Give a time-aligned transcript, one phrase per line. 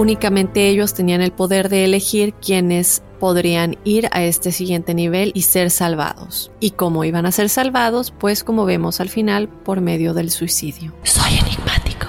[0.00, 5.42] Únicamente ellos tenían el poder de elegir quiénes podrían ir a este siguiente nivel y
[5.42, 6.50] ser salvados.
[6.58, 8.10] ¿Y cómo iban a ser salvados?
[8.10, 10.94] Pues como vemos al final, por medio del suicidio.
[11.02, 12.06] Soy enigmático.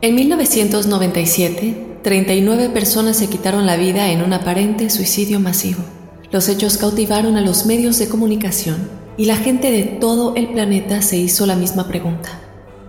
[0.00, 5.82] En 1997, 39 personas se quitaron la vida en un aparente suicidio masivo.
[6.30, 11.02] Los hechos cautivaron a los medios de comunicación y la gente de todo el planeta
[11.02, 12.40] se hizo la misma pregunta.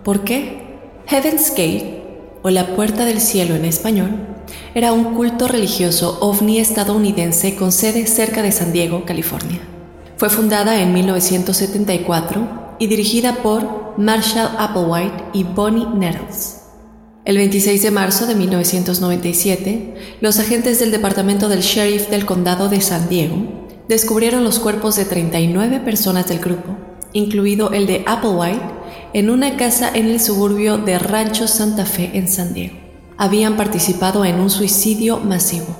[0.04, 0.62] ¿Por qué?
[1.06, 2.02] Heaven's Gate
[2.42, 4.35] o la Puerta del Cielo en español,
[4.74, 9.60] era un culto religioso ovni estadounidense con sede cerca de San Diego, California.
[10.16, 16.62] Fue fundada en 1974 y dirigida por Marshall Applewhite y Bonnie Nettles.
[17.24, 22.80] El 26 de marzo de 1997, los agentes del Departamento del Sheriff del Condado de
[22.80, 23.36] San Diego
[23.88, 26.76] descubrieron los cuerpos de 39 personas del grupo,
[27.12, 28.62] incluido el de Applewhite,
[29.12, 32.85] en una casa en el suburbio de Rancho Santa Fe en San Diego.
[33.18, 35.74] Habían participado en un suicidio masivo,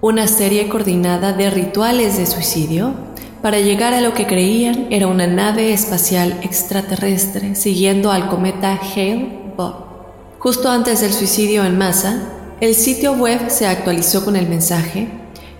[0.00, 2.94] una serie coordinada de rituales de suicidio
[3.42, 10.40] para llegar a lo que creían era una nave espacial extraterrestre siguiendo al cometa Hale-Bopp.
[10.40, 12.22] Justo antes del suicidio en masa,
[12.60, 15.08] el sitio web se actualizó con el mensaje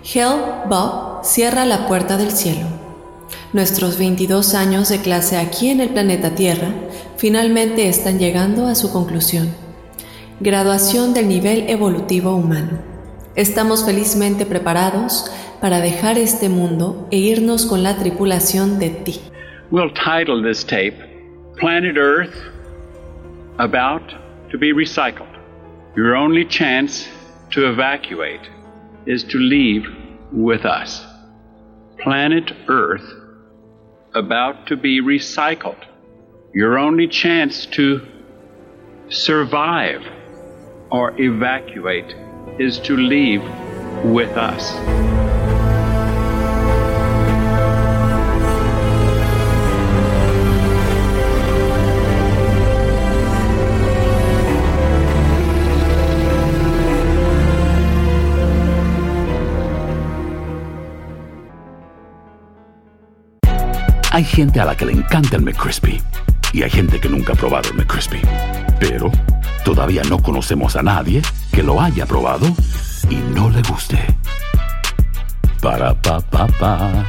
[0.03, 2.67] Hale-Bopp cierra la puerta del cielo.
[3.53, 6.73] Nuestros 22 años de clase aquí en el planeta Tierra
[7.15, 9.70] finalmente están llegando a su conclusión.
[10.43, 12.79] Graduación del nivel evolutivo humano.
[13.35, 15.31] Estamos felizmente preparados
[15.61, 19.21] para dejar este mundo e irnos con la tripulación de ti.
[19.69, 20.97] We'll title this tape
[21.59, 22.33] Planet Earth
[23.59, 24.01] About
[24.49, 25.29] to be Recycled.
[25.95, 27.07] Your only chance
[27.51, 28.41] to evacuate
[29.05, 29.85] is to leave
[30.31, 31.05] with us.
[31.99, 33.05] Planet Earth
[34.15, 35.85] about to be recycled.
[36.55, 38.01] Your only chance to
[39.09, 40.01] survive
[40.91, 42.15] or evacuate
[42.59, 43.41] is to leave
[44.03, 44.75] with us.
[64.13, 66.01] Hay gente a la que le encanta el McCrispy
[66.53, 68.19] y hay gente que nunca ha probado el McCrispy.
[68.79, 69.09] Pero
[69.63, 71.21] todavía no conocemos a nadie
[71.51, 72.47] que lo haya probado
[73.09, 73.99] y no le guste.
[75.61, 77.05] Para pa pa pa.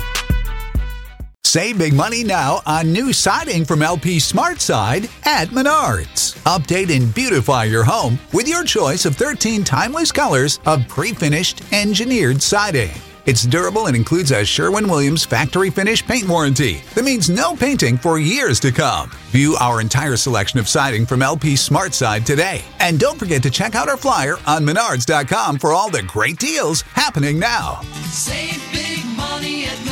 [1.45, 6.35] Save big money now on new siding from LP Smart Side at Menards.
[6.45, 11.63] Update and beautify your home with your choice of 13 timeless colors of pre finished
[11.73, 13.12] engineered siding.
[13.25, 17.97] It's durable and includes a Sherwin Williams factory finish paint warranty that means no painting
[17.97, 19.11] for years to come.
[19.31, 22.63] View our entire selection of siding from LP Smart Side today.
[22.81, 26.83] And don't forget to check out our flyer on menards.com for all the great deals
[26.83, 27.83] happening now.
[28.11, 29.92] Save big money at.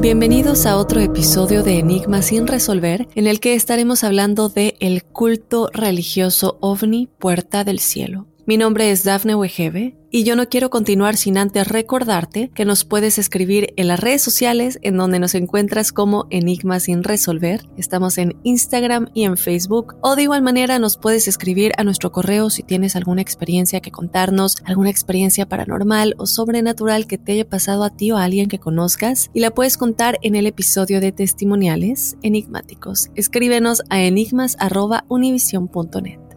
[0.00, 5.04] Bienvenidos a otro episodio de Enigma sin resolver, en el que estaremos hablando de el
[5.04, 8.26] culto religioso ovni Puerta del Cielo.
[8.46, 12.84] Mi nombre es Dafne Wegebe y yo no quiero continuar sin antes recordarte que nos
[12.84, 17.66] puedes escribir en las redes sociales en donde nos encuentras como Enigma sin resolver.
[17.76, 19.96] Estamos en Instagram y en Facebook.
[20.00, 23.90] O de igual manera nos puedes escribir a nuestro correo si tienes alguna experiencia que
[23.90, 28.48] contarnos, alguna experiencia paranormal o sobrenatural que te haya pasado a ti o a alguien
[28.48, 33.10] que conozcas y la puedes contar en el episodio de testimoniales enigmáticos.
[33.14, 36.29] Escríbenos a enigmas.univision.net.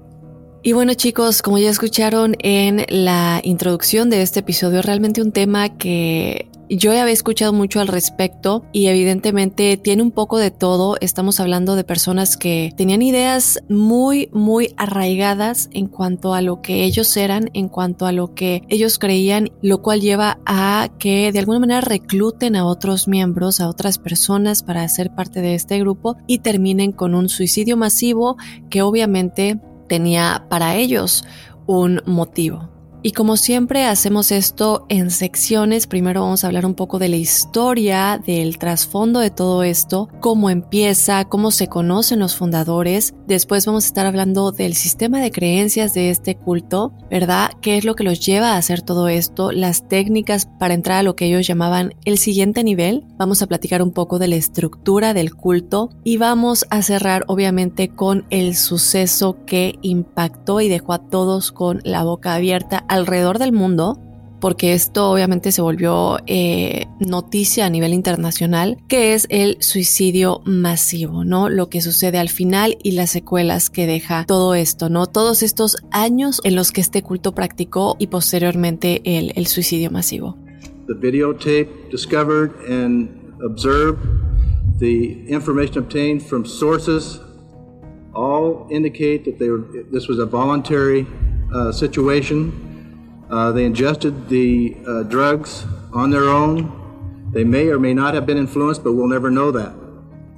[0.65, 5.77] Y bueno chicos, como ya escucharon en la introducción de este episodio, realmente un tema
[5.77, 10.95] que yo ya había escuchado mucho al respecto y evidentemente tiene un poco de todo.
[11.01, 16.85] Estamos hablando de personas que tenían ideas muy, muy arraigadas en cuanto a lo que
[16.85, 21.39] ellos eran, en cuanto a lo que ellos creían, lo cual lleva a que de
[21.39, 26.15] alguna manera recluten a otros miembros, a otras personas para ser parte de este grupo
[26.25, 28.37] y terminen con un suicidio masivo
[28.69, 31.25] que obviamente tenía para ellos
[31.65, 32.72] un motivo.
[33.05, 37.17] Y como siempre hacemos esto en secciones, primero vamos a hablar un poco de la
[37.17, 43.83] historia, del trasfondo de todo esto, cómo empieza, cómo se conocen los fundadores, después vamos
[43.83, 47.51] a estar hablando del sistema de creencias de este culto, ¿verdad?
[47.59, 49.51] ¿Qué es lo que los lleva a hacer todo esto?
[49.51, 53.81] Las técnicas para entrar a lo que ellos llamaban el siguiente nivel, vamos a platicar
[53.81, 59.43] un poco de la estructura del culto y vamos a cerrar obviamente con el suceso
[59.45, 63.99] que impactó y dejó a todos con la boca abierta alrededor del mundo,
[64.39, 71.23] porque esto obviamente se volvió eh, noticia a nivel internacional, que es el suicidio masivo,
[71.23, 71.47] ¿no?
[71.47, 75.07] Lo que sucede al final y las secuelas que deja todo esto, ¿no?
[75.07, 80.37] Todos estos años en los que este culto practicó y posteriormente el, el suicidio masivo.
[80.87, 83.07] The videotape discovered and
[83.41, 83.99] observed,
[84.79, 87.21] the information obtained from sources,
[88.13, 91.07] all indicate that they were, this was a voluntary
[91.53, 92.72] uh, situation.
[93.33, 96.69] Uh, they ingested the uh, drugs on their own.
[97.33, 99.73] They may or may not have been influenced, but we'll never know that.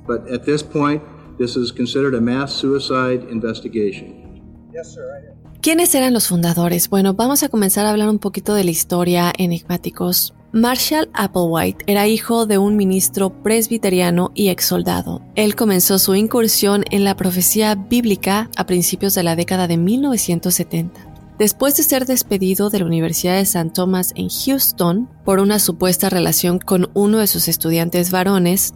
[0.08, 1.04] But at this point,
[1.38, 4.42] this is considered a mass suicide investigation.
[4.74, 5.36] Yes, sir.
[5.62, 6.90] ¿Quiénes eran los fundadores?
[6.90, 10.34] Bueno, vamos a comenzar a hablar un poquito de la historia enigmáticos.
[10.54, 15.22] Marshall Applewhite era hijo de un ministro presbiteriano y ex soldado.
[15.36, 21.15] Él comenzó su incursión en la profecía bíblica a principios de la década de 1970.
[21.38, 23.72] Después de ser despedido de la Universidad de St.
[23.74, 28.74] Thomas en Houston por una supuesta relación con uno de sus estudiantes varones,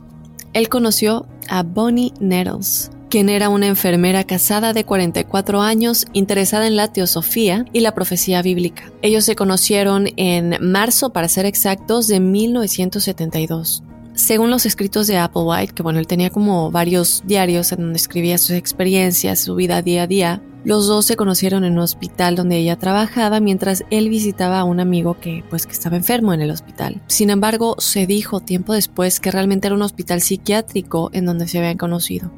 [0.51, 6.75] él conoció a Bonnie Nettles, quien era una enfermera casada de 44 años interesada en
[6.75, 8.91] la teosofía y la profecía bíblica.
[9.01, 13.83] Ellos se conocieron en marzo, para ser exactos, de 1972.
[14.15, 18.37] Según los escritos de Applewhite, que bueno, él tenía como varios diarios en donde escribía
[18.37, 22.57] sus experiencias, su vida día a día, los dos se conocieron en un hospital donde
[22.57, 26.51] ella trabajaba mientras él visitaba a un amigo que pues que estaba enfermo en el
[26.51, 27.01] hospital.
[27.07, 31.59] Sin embargo, se dijo tiempo después que realmente era un hospital psiquiátrico en donde se
[31.59, 32.31] habían conocido.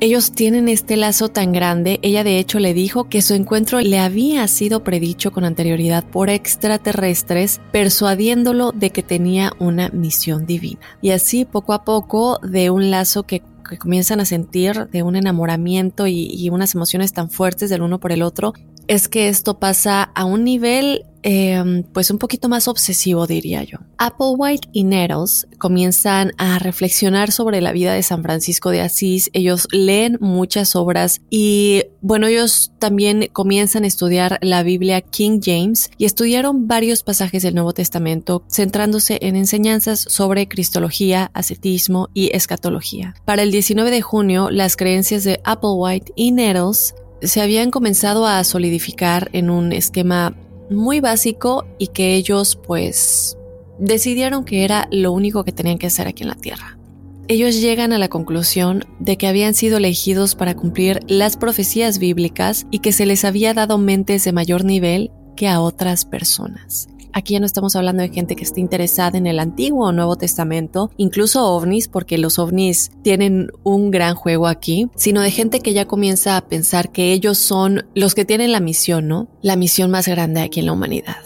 [0.00, 4.00] Ellos tienen este lazo tan grande, ella de hecho le dijo que su encuentro le
[4.00, 10.80] había sido predicho con anterioridad por extraterrestres, persuadiéndolo de que tenía una misión divina.
[11.00, 15.16] Y así poco a poco, de un lazo que que comienzan a sentir de un
[15.16, 18.52] enamoramiento y, unas emociones tan fuertes del uno por el otro,
[18.86, 23.78] es que esto pasa a un nivel eh, pues un poquito más obsesivo diría yo.
[23.96, 29.66] Applewhite y Nettles comienzan a reflexionar sobre la vida de San Francisco de Asís, ellos
[29.72, 36.04] leen muchas obras y bueno, ellos también comienzan a estudiar la Biblia King James y
[36.04, 43.14] estudiaron varios pasajes del Nuevo Testamento centrándose en enseñanzas sobre cristología, ascetismo y escatología.
[43.24, 48.44] Para el 19 de junio, las creencias de Applewhite y Nettles se habían comenzado a
[48.44, 50.34] solidificar en un esquema
[50.70, 53.36] muy básico y que ellos pues
[53.78, 56.78] decidieron que era lo único que tenían que hacer aquí en la Tierra.
[57.26, 62.66] Ellos llegan a la conclusión de que habían sido elegidos para cumplir las profecías bíblicas
[62.70, 66.88] y que se les había dado mentes de mayor nivel que a otras personas.
[67.16, 70.16] Aquí ya no estamos hablando de gente que esté interesada en el Antiguo o Nuevo
[70.16, 75.72] Testamento, incluso ovnis, porque los ovnis tienen un gran juego aquí, sino de gente que
[75.72, 79.28] ya comienza a pensar que ellos son los que tienen la misión, ¿no?
[79.42, 81.18] La misión más grande aquí en la humanidad.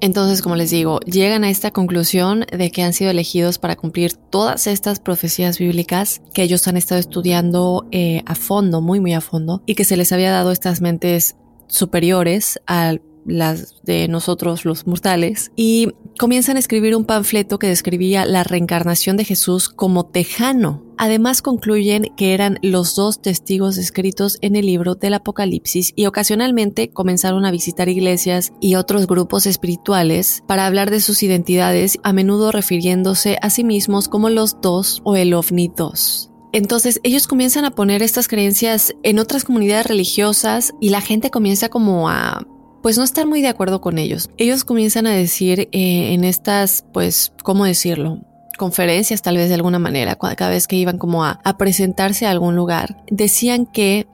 [0.00, 4.14] Entonces, como les digo, llegan a esta conclusión de que han sido elegidos para cumplir
[4.14, 9.20] todas estas profecías bíblicas que ellos han estado estudiando eh, a fondo, muy, muy a
[9.20, 11.36] fondo, y que se les había dado estas mentes
[11.68, 18.24] superiores al las de nosotros los mortales, y comienzan a escribir un panfleto que describía
[18.24, 20.82] la reencarnación de Jesús como tejano.
[20.98, 26.88] Además concluyen que eran los dos testigos escritos en el libro del Apocalipsis y ocasionalmente
[26.88, 32.50] comenzaron a visitar iglesias y otros grupos espirituales para hablar de sus identidades, a menudo
[32.50, 36.30] refiriéndose a sí mismos como los dos o el ovni dos.
[36.52, 41.68] Entonces ellos comienzan a poner estas creencias en otras comunidades religiosas y la gente comienza
[41.68, 42.46] como a
[42.82, 44.30] pues no estar muy de acuerdo con ellos.
[44.36, 48.20] Ellos comienzan a decir eh, en estas, pues, ¿cómo decirlo?
[48.56, 52.56] conferencias tal vez de alguna manera, cada vez que iban como a, presentarse a algún
[52.56, 54.06] lugar, decían que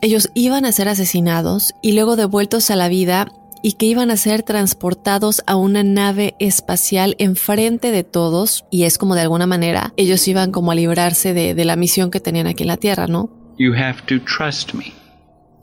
[0.00, 4.18] ellos iban a ser asesinados y luego devueltos a la vida y que iban a
[4.18, 9.94] ser transportados a una nave espacial enfrente de todos y es como de alguna manera
[9.96, 13.06] ellos iban como a librarse de, de la misión que tenían aquí en la Tierra,
[13.06, 13.30] ¿no?
[13.56, 14.92] You have to trust me.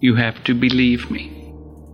[0.01, 1.40] You have to believe me.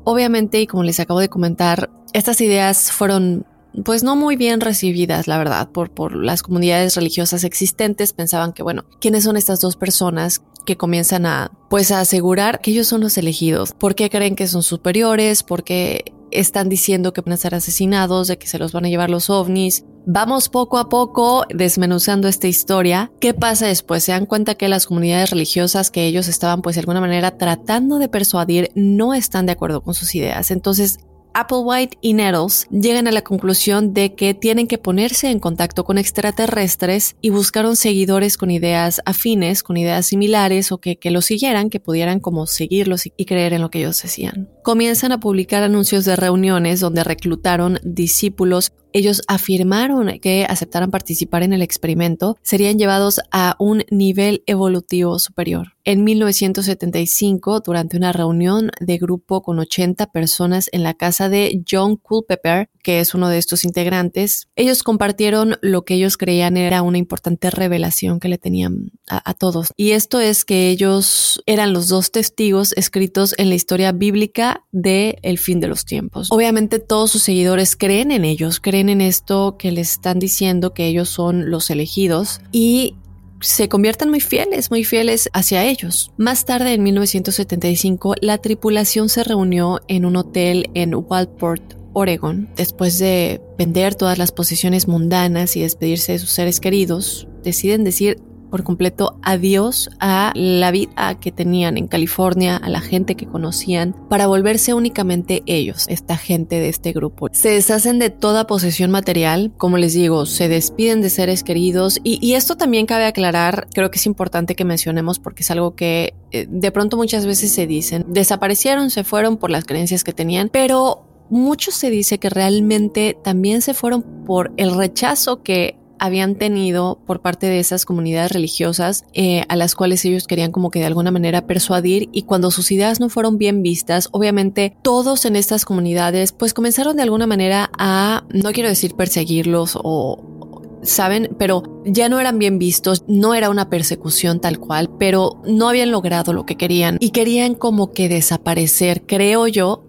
[0.10, 3.46] Obviamente, y como les acabo de comentar, estas ideas fueron
[3.84, 8.14] pues no muy bien recibidas, la verdad, por, por las comunidades religiosas existentes.
[8.14, 12.72] Pensaban que, bueno, ¿quiénes son estas dos personas que comienzan a, pues, a asegurar que
[12.72, 13.74] ellos son los elegidos?
[13.74, 15.44] ¿Por qué creen que son superiores?
[15.44, 18.90] ¿Por qué están diciendo que van a ser asesinados, de que se los van a
[18.90, 19.86] llevar los ovnis?
[20.06, 23.12] Vamos poco a poco desmenuzando esta historia.
[23.20, 24.06] ¿Qué pasa después?
[24.06, 28.00] Se dan cuenta que las comunidades religiosas que ellos estaban pues de alguna manera tratando
[28.00, 30.50] de persuadir no están de acuerdo con sus ideas.
[30.52, 31.00] Entonces
[31.38, 36.00] Applewhite y Nettles llegan a la conclusión de que tienen que ponerse en contacto con
[36.00, 41.80] extraterrestres y buscaron seguidores con ideas afines, con ideas similares o que, los siguieran, que
[41.80, 44.50] pudieran como seguirlos y creer en lo que ellos decían.
[44.68, 51.54] Comienzan a publicar anuncios de reuniones donde reclutaron discípulos ellos afirmaron que aceptaran participar en
[51.54, 55.74] el experimento, serían llevados a un nivel evolutivo superior.
[55.84, 61.98] En 1975, durante una reunión de grupo con 80 personas en la casa de John
[61.98, 66.98] Culpeper, que es uno de estos integrantes, ellos compartieron lo que ellos creían era una
[66.98, 69.74] importante revelación que le tenían a, todos.
[69.76, 75.20] Y esto es que ellos eran los dos testigos escritos en la historia bíblica de
[75.22, 76.32] el fin de los tiempos.
[76.32, 80.88] Obviamente todos sus seguidores creen en ellos, creen en esto que les están diciendo que
[80.88, 82.96] ellos son los elegidos y
[83.42, 86.14] se conviertan muy fieles, muy fieles hacia ellos.
[86.16, 92.48] Más tarde, en 1975, la tripulación se reunió en un hotel en Walport, Oregon.
[92.56, 98.22] Después de vender todas las posesiones mundanas y despedirse de sus seres queridos, deciden decir
[98.50, 103.96] por completo adiós a la vida que tenían en California, a la gente que conocían,
[104.10, 107.28] para volverse únicamente ellos, esta gente de este grupo.
[107.32, 112.36] Se deshacen de toda posesión material, como les digo, se despiden de seres queridos y,
[112.38, 116.46] esto también cabe aclarar, creo que es importante que mencionemos porque es algo que eh,
[116.48, 121.07] de pronto muchas veces se dicen, desaparecieron, se fueron por las creencias que tenían, pero
[121.30, 127.22] mucho se dice que realmente también se fueron por el rechazo que habían tenido por
[127.22, 131.12] parte de esas comunidades religiosas eh, a las cuales ellos querían como que de alguna
[131.12, 136.32] manera persuadir y cuando sus ideas no fueron bien vistas, obviamente todos en estas comunidades
[136.32, 140.38] pues comenzaron de alguna manera a, no quiero decir perseguirlos o
[140.84, 141.36] ¿saben?
[141.38, 145.92] Pero ya no eran bien vistos, no era una persecución tal cual, pero no habían
[145.92, 149.87] logrado lo que querían y querían como que desaparecer, creo yo,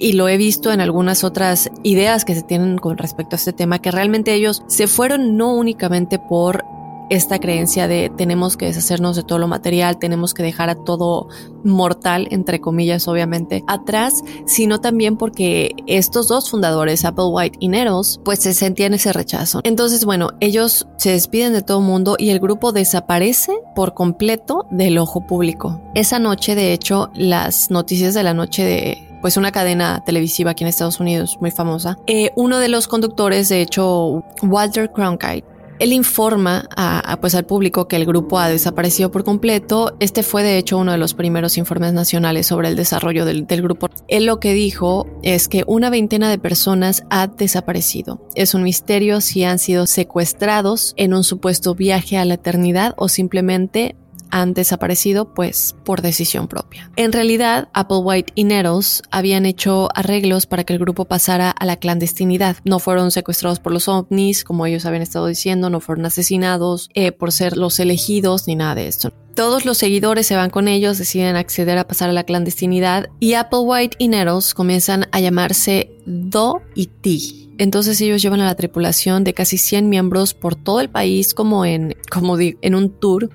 [0.00, 3.52] y lo he visto en algunas otras ideas que se tienen con respecto a este
[3.52, 6.64] tema, que realmente ellos se fueron no únicamente por
[7.10, 11.28] esta creencia de tenemos que deshacernos de todo lo material, tenemos que dejar a todo
[11.64, 14.14] mortal, entre comillas, obviamente, atrás,
[14.46, 19.60] sino también porque estos dos fundadores, Applewhite y Nettles, pues se sentían ese rechazo.
[19.64, 24.96] Entonces, bueno, ellos se despiden de todo mundo y el grupo desaparece por completo del
[24.96, 25.82] ojo público.
[25.96, 30.64] Esa noche, de hecho, las noticias de la noche de pues una cadena televisiva aquí
[30.64, 31.98] en Estados Unidos muy famosa.
[32.06, 35.44] Eh, uno de los conductores, de hecho, Walter Cronkite,
[35.80, 39.96] él informa a, pues al público que el grupo ha desaparecido por completo.
[39.98, 43.62] Este fue de hecho uno de los primeros informes nacionales sobre el desarrollo del, del
[43.62, 43.88] grupo.
[44.06, 48.20] Él lo que dijo es que una veintena de personas ha desaparecido.
[48.34, 53.08] Es un misterio si han sido secuestrados en un supuesto viaje a la eternidad o
[53.08, 53.96] simplemente
[54.30, 56.90] han desaparecido pues por decisión propia.
[56.96, 61.76] En realidad, Applewhite y Nettles habían hecho arreglos para que el grupo pasara a la
[61.76, 62.56] clandestinidad.
[62.64, 67.12] No fueron secuestrados por los ovnis, como ellos habían estado diciendo, no fueron asesinados eh,
[67.12, 69.12] por ser los elegidos ni nada de esto.
[69.34, 73.34] Todos los seguidores se van con ellos, deciden acceder a pasar a la clandestinidad y
[73.34, 77.18] Applewhite y Nettles comienzan a llamarse Do y T.
[77.58, 81.64] Entonces ellos llevan a la tripulación de casi 100 miembros por todo el país como
[81.64, 83.30] en, como en un tour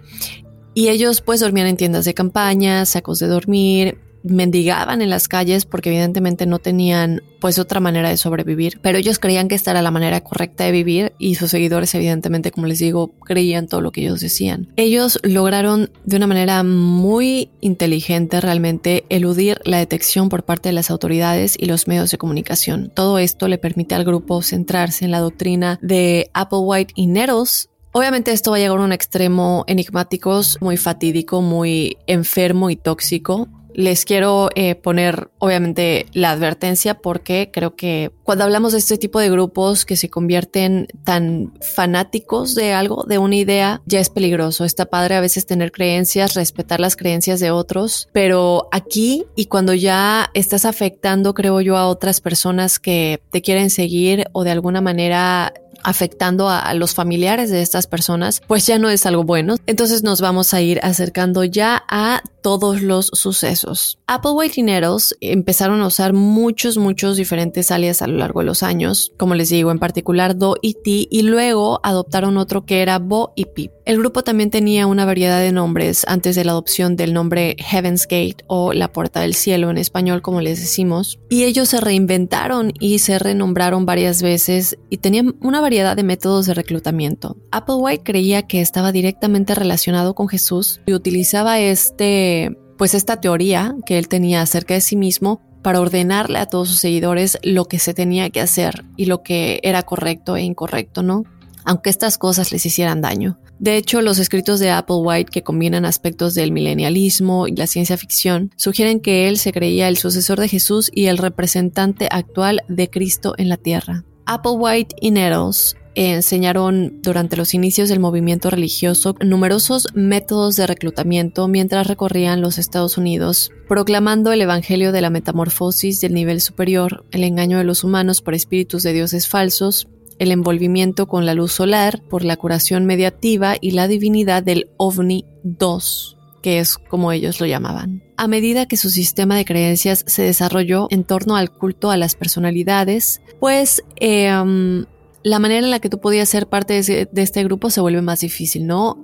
[0.75, 5.65] y ellos pues dormían en tiendas de campaña, sacos de dormir, mendigaban en las calles
[5.65, 9.83] porque evidentemente no tenían pues otra manera de sobrevivir, pero ellos creían que esta era
[9.83, 13.91] la manera correcta de vivir y sus seguidores evidentemente como les digo creían todo lo
[13.91, 14.73] que ellos decían.
[14.75, 20.89] Ellos lograron de una manera muy inteligente realmente eludir la detección por parte de las
[20.89, 22.91] autoridades y los medios de comunicación.
[22.93, 28.33] Todo esto le permite al grupo centrarse en la doctrina de Applewhite y Nettles Obviamente
[28.33, 33.47] esto va a llegar a un extremo enigmático, muy fatídico, muy enfermo y tóxico.
[33.73, 39.19] Les quiero eh, poner obviamente la advertencia porque creo que cuando hablamos de este tipo
[39.19, 44.65] de grupos que se convierten tan fanáticos de algo, de una idea, ya es peligroso.
[44.65, 49.73] Está padre a veces tener creencias, respetar las creencias de otros, pero aquí y cuando
[49.73, 54.81] ya estás afectando, creo yo, a otras personas que te quieren seguir o de alguna
[54.81, 59.55] manera afectando a, los familiares de estas personas, pues ya no es algo bueno.
[59.65, 63.97] Entonces nos vamos a ir acercando ya a todos los sucesos.
[64.07, 68.63] Applewhite y Nettles empezaron a usar muchos, muchos diferentes alias a lo largo de los
[68.63, 72.99] años, como les digo, en particular Do y Ti, y luego adoptaron otro que era
[72.99, 73.71] Bo y Pip.
[73.85, 78.07] El grupo también tenía una variedad de nombres antes de la adopción del nombre Heaven's
[78.07, 82.73] Gate o La Puerta del Cielo en español, como les decimos, y ellos se reinventaron
[82.79, 87.37] y se renombraron varias veces y tenían una variedad de métodos de reclutamiento.
[87.51, 93.99] Applewhite creía que estaba directamente relacionado con Jesús y utilizaba este, pues esta teoría que
[93.99, 97.93] él tenía acerca de sí mismo para ordenarle a todos sus seguidores lo que se
[97.93, 101.23] tenía que hacer y lo que era correcto e incorrecto, ¿no?
[101.65, 103.39] Aunque estas cosas les hicieran daño.
[103.59, 108.51] De hecho, los escritos de Applewhite que combinan aspectos del milenialismo y la ciencia ficción
[108.57, 113.33] sugieren que él se creía el sucesor de Jesús y el representante actual de Cristo
[113.37, 114.03] en la tierra.
[114.25, 121.87] Applewhite y Nettles enseñaron durante los inicios del movimiento religioso numerosos métodos de reclutamiento mientras
[121.87, 127.57] recorrían los Estados Unidos, proclamando el Evangelio de la Metamorfosis del nivel superior, el engaño
[127.57, 129.87] de los humanos por espíritus de dioses falsos,
[130.19, 135.25] el envolvimiento con la luz solar por la curación mediativa y la divinidad del OVNI
[135.43, 138.03] 2 que es como ellos lo llamaban.
[138.17, 142.13] A medida que su sistema de creencias se desarrolló en torno al culto a las
[142.13, 144.85] personalidades, pues um,
[145.23, 148.19] la manera en la que tú podías ser parte de, este grupo se vuelve más
[148.19, 148.95] difícil, ¿no?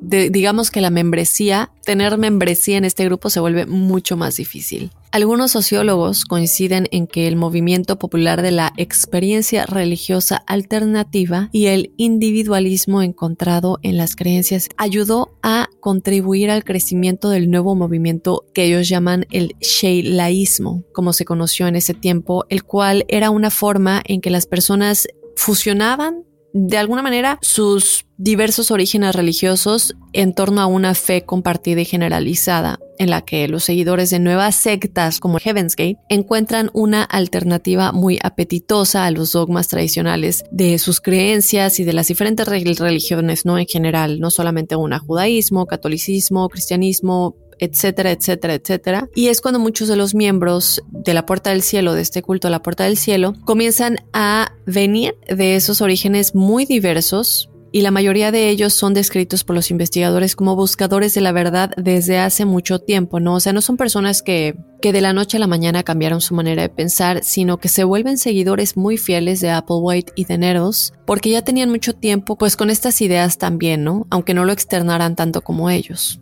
[0.00, 4.90] Digamos que la membresía, tener membresía en este grupo se vuelve mucho más difícil.
[5.12, 11.92] Algunos sociólogos coinciden en que el movimiento popular de la experiencia religiosa alternativa y el
[11.96, 18.88] individualismo encontrado en las creencias ayudó a contribuir al crecimiento del nuevo movimiento que ellos
[18.88, 24.20] llaman el Sheilaísmo, como se conoció en ese tiempo, el cual era una forma en
[24.20, 30.94] que las personas fusionaban de alguna manera sus diversos orígenes religiosos en torno a una
[30.94, 35.98] fe compartida y generalizada, en la que los seguidores de nuevas sectas como Heaven's Gate
[36.08, 42.08] encuentran una alternativa muy apetitosa a los dogmas tradicionales de sus creencias y de las
[42.08, 43.58] diferentes religiones, ¿no?
[43.58, 49.08] En general, no solamente una judaísmo, catolicismo, cristianismo, etcétera, etcétera, etcétera.
[49.14, 52.48] Y es cuando muchos de los miembros de la Puerta del Cielo, de este culto
[52.48, 57.90] a la Puerta del Cielo, comienzan a venir de esos orígenes muy diversos y la
[57.90, 62.44] mayoría de ellos son descritos por los investigadores como buscadores de la verdad desde hace
[62.44, 63.34] mucho tiempo, ¿no?
[63.34, 66.34] O sea, no son personas que, que de la noche a la mañana cambiaron su
[66.34, 70.92] manera de pensar, sino que se vuelven seguidores muy fieles de Applewhite y de Neros,
[71.06, 74.06] porque ya tenían mucho tiempo pues con estas ideas también, ¿no?
[74.10, 76.20] Aunque no lo externaran tanto como ellos.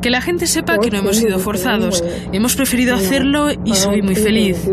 [0.00, 2.04] Que la gente sepa que no hemos sido forzados.
[2.32, 4.68] Hemos preferido hacerlo y soy muy feliz.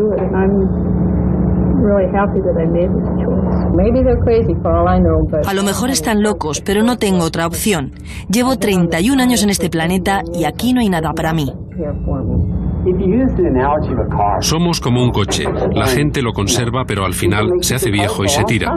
[5.48, 7.92] A lo mejor están locos, pero no tengo otra opción.
[8.30, 11.52] Llevo 31 años en este planeta y aquí no hay nada para mí.
[14.40, 15.46] Somos como un coche.
[15.74, 18.72] La gente lo conserva, pero al final se hace viejo y se tira.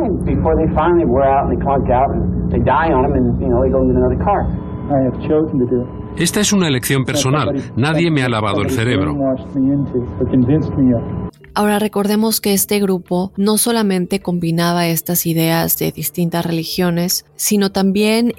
[6.16, 7.54] Esta es una elección personal.
[7.76, 9.14] Nadie me ha lavado el cerebro.
[11.56, 18.34] Ahora recordemos que este grupo no solamente combinaba estas ideas de distintas religiones, sino también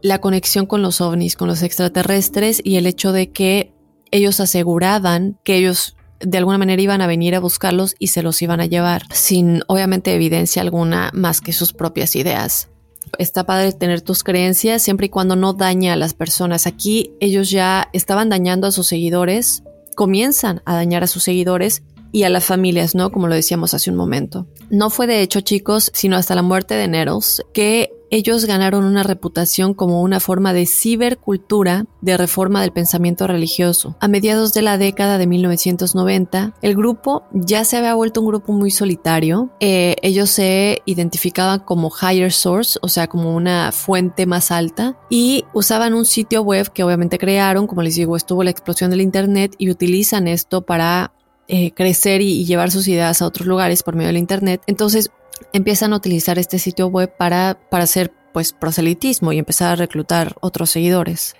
[0.00, 3.74] la conexión con los ovnis, con los extraterrestres y el hecho de que
[4.10, 8.40] ellos aseguraban que ellos de alguna manera iban a venir a buscarlos y se los
[8.40, 12.70] iban a llevar, sin obviamente evidencia alguna más que sus propias ideas.
[13.18, 16.66] Está padre tener tus creencias siempre y cuando no daña a las personas.
[16.66, 19.62] Aquí ellos ya estaban dañando a sus seguidores,
[19.96, 21.82] comienzan a dañar a sus seguidores
[22.12, 23.10] y a las familias, ¿no?
[23.10, 24.46] Como lo decíamos hace un momento.
[24.70, 29.02] No fue de hecho, chicos, sino hasta la muerte de Neros, que ellos ganaron una
[29.02, 33.96] reputación como una forma de cibercultura de reforma del pensamiento religioso.
[34.00, 38.52] A mediados de la década de 1990, el grupo ya se había vuelto un grupo
[38.52, 39.50] muy solitario.
[39.60, 45.44] Eh, ellos se identificaban como higher source, o sea, como una fuente más alta, y
[45.52, 49.54] usaban un sitio web que obviamente crearon, como les digo, estuvo la explosión del Internet
[49.58, 51.12] y utilizan esto para
[51.48, 54.62] eh, crecer y, llevar sus ideas a otros lugares por medio del Internet.
[54.66, 55.10] Entonces
[55.52, 60.34] empiezan a utilizar este sitio web para, para hacer pues proselitismo y empezar a reclutar
[60.40, 61.34] otros seguidores.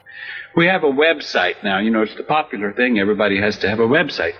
[0.56, 1.78] We have a website now.
[1.80, 2.98] You know, it's the popular thing.
[2.98, 4.34] Everybody has to have a website.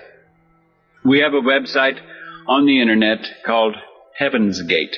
[1.04, 1.98] We have a website
[2.48, 3.76] on the internet called
[4.18, 4.96] Heaven's Gate.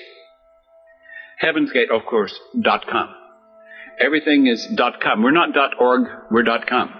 [1.38, 3.09] Heaven's Gate, of course, com.
[3.98, 4.66] Everything is
[5.02, 5.22] com.
[5.22, 6.99] We're not org, we're com.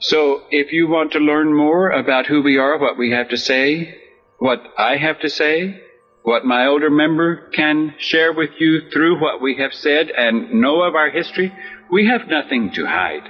[0.00, 3.36] So if you want to learn more about who we are, what we have to
[3.36, 3.94] say,
[4.38, 5.78] what I have to say,
[6.22, 10.80] what my older member can share with you through what we have said and know
[10.80, 11.52] of our history,
[11.92, 13.28] we have nothing to hide.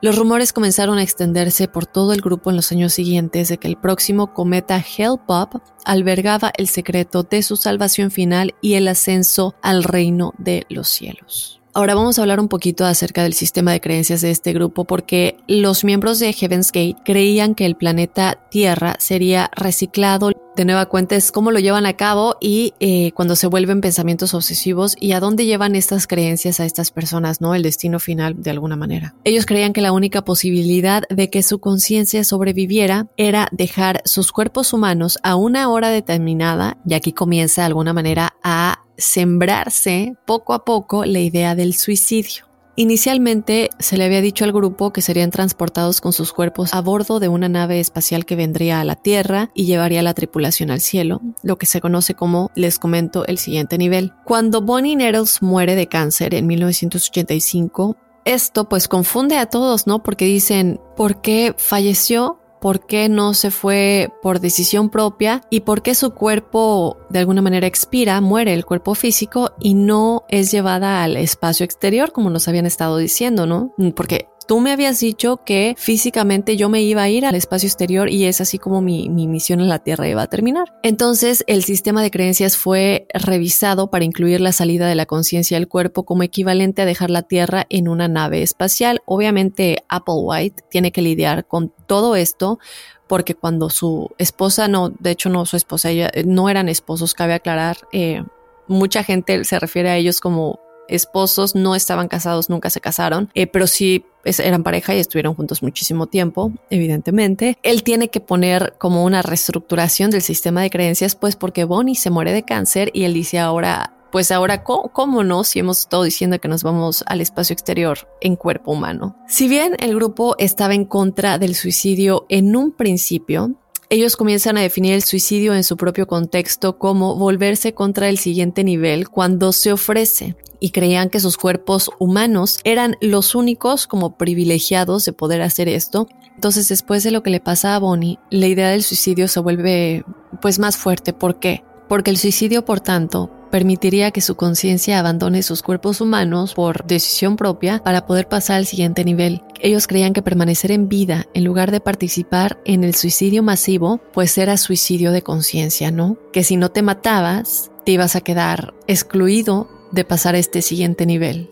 [0.00, 3.66] Los rumores comenzaron a extenderse por todo el grupo en los años siguientes de que
[3.66, 9.82] el próximo cometa Hale-Bopp albergaba el secreto de su salvación final y el ascenso al
[9.82, 11.63] reino de los cielos.
[11.76, 15.36] Ahora vamos a hablar un poquito acerca del sistema de creencias de este grupo porque
[15.48, 20.30] los miembros de Heaven's Gate creían que el planeta Tierra sería reciclado.
[20.56, 24.34] De nueva cuenta es cómo lo llevan a cabo y eh, cuando se vuelven pensamientos
[24.34, 27.56] obsesivos y a dónde llevan estas creencias a estas personas, ¿no?
[27.56, 29.16] El destino final de alguna manera.
[29.24, 34.72] Ellos creían que la única posibilidad de que su conciencia sobreviviera era dejar sus cuerpos
[34.72, 40.64] humanos a una hora determinada y aquí comienza de alguna manera a sembrarse poco a
[40.64, 42.43] poco la idea del suicidio.
[42.76, 47.20] Inicialmente se le había dicho al grupo que serían transportados con sus cuerpos a bordo
[47.20, 51.20] de una nave espacial que vendría a la Tierra y llevaría la tripulación al cielo,
[51.42, 54.12] lo que se conoce como, les comento, el siguiente nivel.
[54.24, 60.02] Cuando Bonnie Nettles muere de cáncer en 1985, esto pues confunde a todos, ¿no?
[60.02, 62.40] Porque dicen, ¿por qué falleció?
[62.64, 67.42] Por qué no se fue por decisión propia y por qué su cuerpo de alguna
[67.42, 72.48] manera expira, muere el cuerpo físico y no es llevada al espacio exterior como nos
[72.48, 73.74] habían estado diciendo, ¿no?
[73.94, 78.10] Porque Tú me habías dicho que físicamente yo me iba a ir al espacio exterior
[78.10, 80.74] y es así como mi, mi, misión en la Tierra iba a terminar.
[80.82, 85.68] Entonces, el sistema de creencias fue revisado para incluir la salida de la conciencia del
[85.68, 89.00] cuerpo como equivalente a dejar la Tierra en una nave espacial.
[89.06, 92.58] Obviamente, Applewhite tiene que lidiar con todo esto
[93.06, 97.34] porque cuando su esposa, no, de hecho no su esposa, ella, no eran esposos, cabe
[97.34, 98.22] aclarar, eh,
[98.66, 103.46] mucha gente se refiere a ellos como esposos, no estaban casados, nunca se casaron, eh,
[103.46, 107.58] pero sí eran pareja y estuvieron juntos muchísimo tiempo, evidentemente.
[107.62, 112.10] Él tiene que poner como una reestructuración del sistema de creencias, pues porque Bonnie se
[112.10, 115.42] muere de cáncer y él dice ahora, pues ahora, ¿cómo, ¿cómo, no?
[115.42, 119.16] Si hemos estado diciendo que nos vamos al espacio exterior en cuerpo humano.
[119.26, 123.56] Si bien el grupo estaba en contra del suicidio en un principio,
[123.94, 128.64] ellos comienzan a definir el suicidio en su propio contexto como volverse contra el siguiente
[128.64, 135.04] nivel cuando se ofrece y creían que sus cuerpos humanos eran los únicos como privilegiados
[135.04, 136.08] de poder hacer esto.
[136.34, 140.04] Entonces después de lo que le pasa a Bonnie, la idea del suicidio se vuelve
[140.42, 141.12] pues más fuerte.
[141.12, 141.62] ¿Por qué?
[141.88, 147.36] Porque el suicidio, por tanto, permitiría que su conciencia abandone sus cuerpos humanos por decisión
[147.36, 149.42] propia para poder pasar al siguiente nivel.
[149.60, 154.36] Ellos creían que permanecer en vida en lugar de participar en el suicidio masivo, pues
[154.38, 156.18] era suicidio de conciencia, ¿no?
[156.32, 161.06] Que si no te matabas, te ibas a quedar excluido de pasar a este siguiente
[161.06, 161.48] nivel.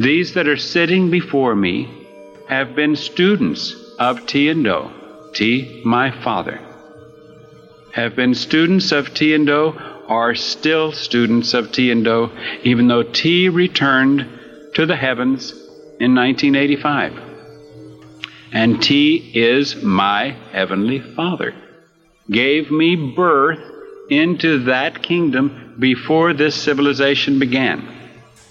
[0.00, 1.86] These that are sitting before me
[2.48, 4.90] have been students of T and Do.
[5.34, 6.58] T, my father.
[7.92, 9.32] Have been students of T
[10.08, 12.30] are still students of T and Do,
[12.62, 14.26] even though T returned
[14.74, 15.52] to the heavens
[16.00, 17.12] in 1985.
[18.52, 21.54] And T is my heavenly father.
[22.30, 23.60] Gave me birth
[24.10, 27.88] into that kingdom before this civilization began.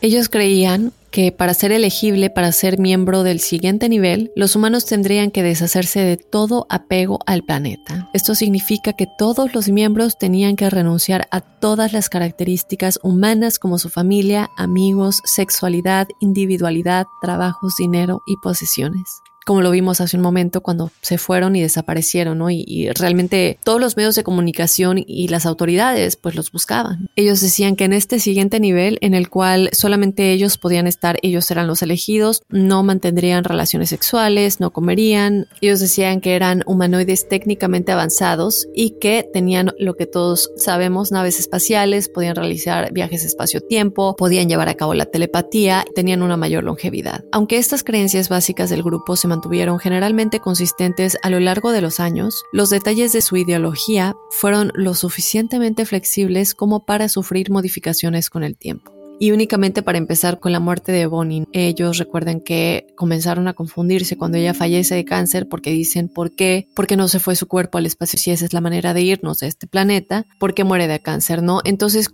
[0.02, 5.30] Ellos creían que para ser elegible para ser miembro del siguiente nivel, los humanos tendrían
[5.30, 8.10] que deshacerse de todo apego al planeta.
[8.13, 13.78] Esto significa que todos los miembros tenían que renunciar a todas las características humanas como
[13.78, 20.62] su familia, amigos, sexualidad, individualidad, trabajos, dinero y posesiones como lo vimos hace un momento
[20.62, 22.49] cuando se fueron y desaparecieron, ¿no?
[22.49, 27.10] Y, realmente todos los medios de comunicación y las autoridades pues los buscaban.
[27.15, 31.49] Ellos decían que en este siguiente nivel en el cual solamente ellos podían estar, ellos
[31.49, 35.47] eran los elegidos, no mantendrían relaciones sexuales, no comerían.
[35.62, 41.39] Ellos decían que eran humanoides técnicamente avanzados y que tenían lo que todos sabemos, naves
[41.39, 47.23] espaciales, podían realizar viajes espacio-tiempo, podían llevar a cabo la telepatía, tenían una mayor longevidad.
[47.32, 52.00] Aunque estas creencias básicas del grupo se mantuvieron generalmente consistentes a lo largo de los
[52.00, 58.43] años, los detalles de su ideología fueron lo suficientemente flexibles como para sufrir modificaciones con
[58.43, 58.91] el tiempo.
[59.19, 64.17] Y únicamente para empezar con la muerte de Bonnie, ellos recuerden que comenzaron a confundirse
[64.17, 66.67] cuando ella fallece de cáncer porque dicen, ¿por qué?
[66.76, 69.02] ¿Por qué no se fue su cuerpo al espacio si esa es la manera de
[69.02, 70.28] irnos de este planeta?
[70.39, 71.41] ¿Por qué muere de cáncer?
[71.41, 71.62] ¿No?
[71.63, 72.13] Entonces,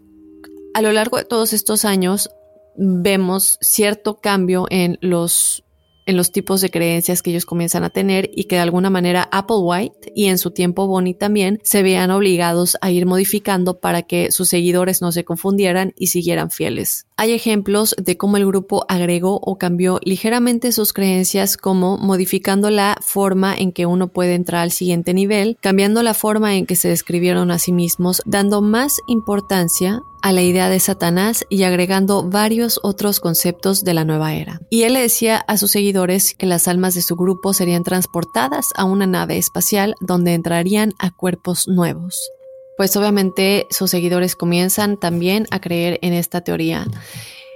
[0.73, 2.29] a lo largo de todos estos años,
[2.77, 5.65] vemos cierto cambio en los
[6.09, 9.29] en los tipos de creencias que ellos comienzan a tener y que de alguna manera
[9.31, 14.31] Applewhite y en su tiempo Bonnie también se vean obligados a ir modificando para que
[14.31, 17.05] sus seguidores no se confundieran y siguieran fieles.
[17.15, 22.97] Hay ejemplos de cómo el grupo agregó o cambió ligeramente sus creencias como modificando la
[23.01, 26.87] forma en que uno puede entrar al siguiente nivel, cambiando la forma en que se
[26.87, 32.79] describieron a sí mismos, dando más importancia a la idea de Satanás y agregando varios
[32.84, 34.62] otros conceptos de la nueva era.
[34.69, 38.67] Y él le decía a sus seguidores que las almas de su grupo serían transportadas
[38.75, 42.29] a una nave espacial donde entrarían a cuerpos nuevos.
[42.77, 46.86] Pues obviamente sus seguidores comienzan también a creer en esta teoría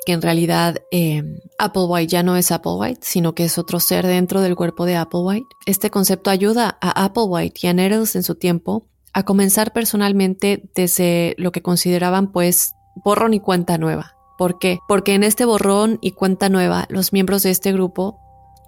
[0.06, 1.24] que en realidad eh,
[1.58, 5.48] Applewhite ya no es Applewhite, sino que es otro ser dentro del cuerpo de Applewhite.
[5.66, 11.36] Este concepto ayuda a Applewhite y a Nettles en su tiempo a comenzar personalmente desde
[11.38, 14.16] lo que consideraban pues borrón y cuenta nueva.
[14.38, 14.80] ¿Por qué?
[14.88, 18.20] Porque en este borrón y cuenta nueva los miembros de este grupo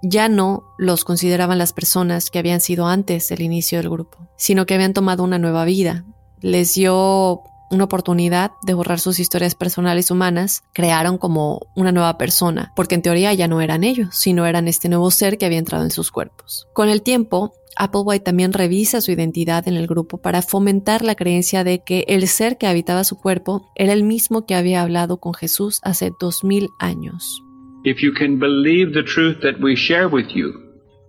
[0.03, 4.65] ya no los consideraban las personas que habían sido antes del inicio del grupo, sino
[4.65, 6.05] que habían tomado una nueva vida.
[6.41, 12.71] Les dio una oportunidad de borrar sus historias personales humanas, crearon como una nueva persona,
[12.75, 15.83] porque en teoría ya no eran ellos, sino eran este nuevo ser que había entrado
[15.83, 16.67] en sus cuerpos.
[16.73, 21.63] Con el tiempo, Applewhite también revisa su identidad en el grupo para fomentar la creencia
[21.63, 25.33] de que el ser que habitaba su cuerpo era el mismo que había hablado con
[25.33, 27.41] Jesús hace dos mil años.
[27.83, 30.53] If you can believe the truth that we share with you,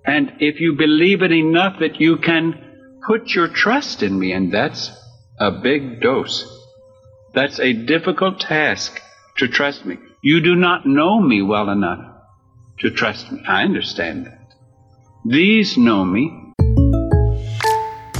[0.04, 2.54] and if you believe it enough that you can
[3.06, 4.92] put your trust in me, and that's
[5.38, 6.44] a big dose.
[7.34, 9.00] That's a difficult task
[9.38, 9.98] to trust me.
[10.22, 12.00] You do not know me well enough
[12.80, 13.42] to trust me.
[13.46, 14.54] I understand that.
[15.24, 16.46] These know me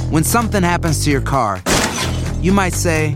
[0.09, 1.61] when something happens to your car,
[2.41, 3.15] you might say,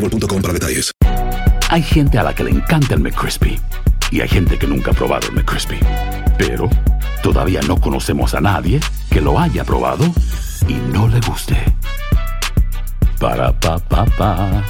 [0.00, 0.92] boostmobile.com para detalles.
[1.70, 3.60] Hay gente a la que le encanta el McCrispy
[4.10, 5.78] y hay gente que nunca ha probado el McCrispy.
[6.38, 6.70] Pero
[7.22, 8.80] todavía no conocemos a nadie
[9.10, 10.04] que lo haya probado
[10.66, 11.56] y no le guste.
[13.20, 14.64] Para pa pa pa.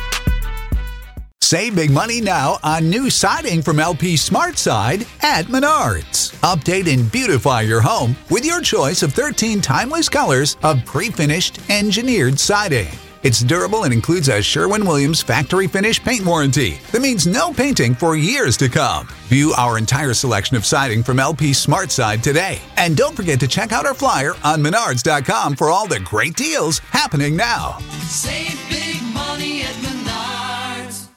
[1.40, 6.34] Save big money now on new siding from LP Smart Side at Menards.
[6.42, 12.38] Update and beautify your home with your choice of 13 timeless colors of pre-finished engineered
[12.38, 12.88] siding.
[13.22, 17.94] It's durable and includes a Sherwin Williams factory finish paint warranty that means no painting
[17.94, 19.08] for years to come.
[19.26, 22.60] View our entire selection of siding from LP Smart Side today.
[22.76, 26.78] And don't forget to check out our flyer on menards.com for all the great deals
[26.78, 27.78] happening now.
[28.02, 31.08] Save big money at Menards.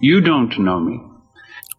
[0.00, 1.09] You don't know me.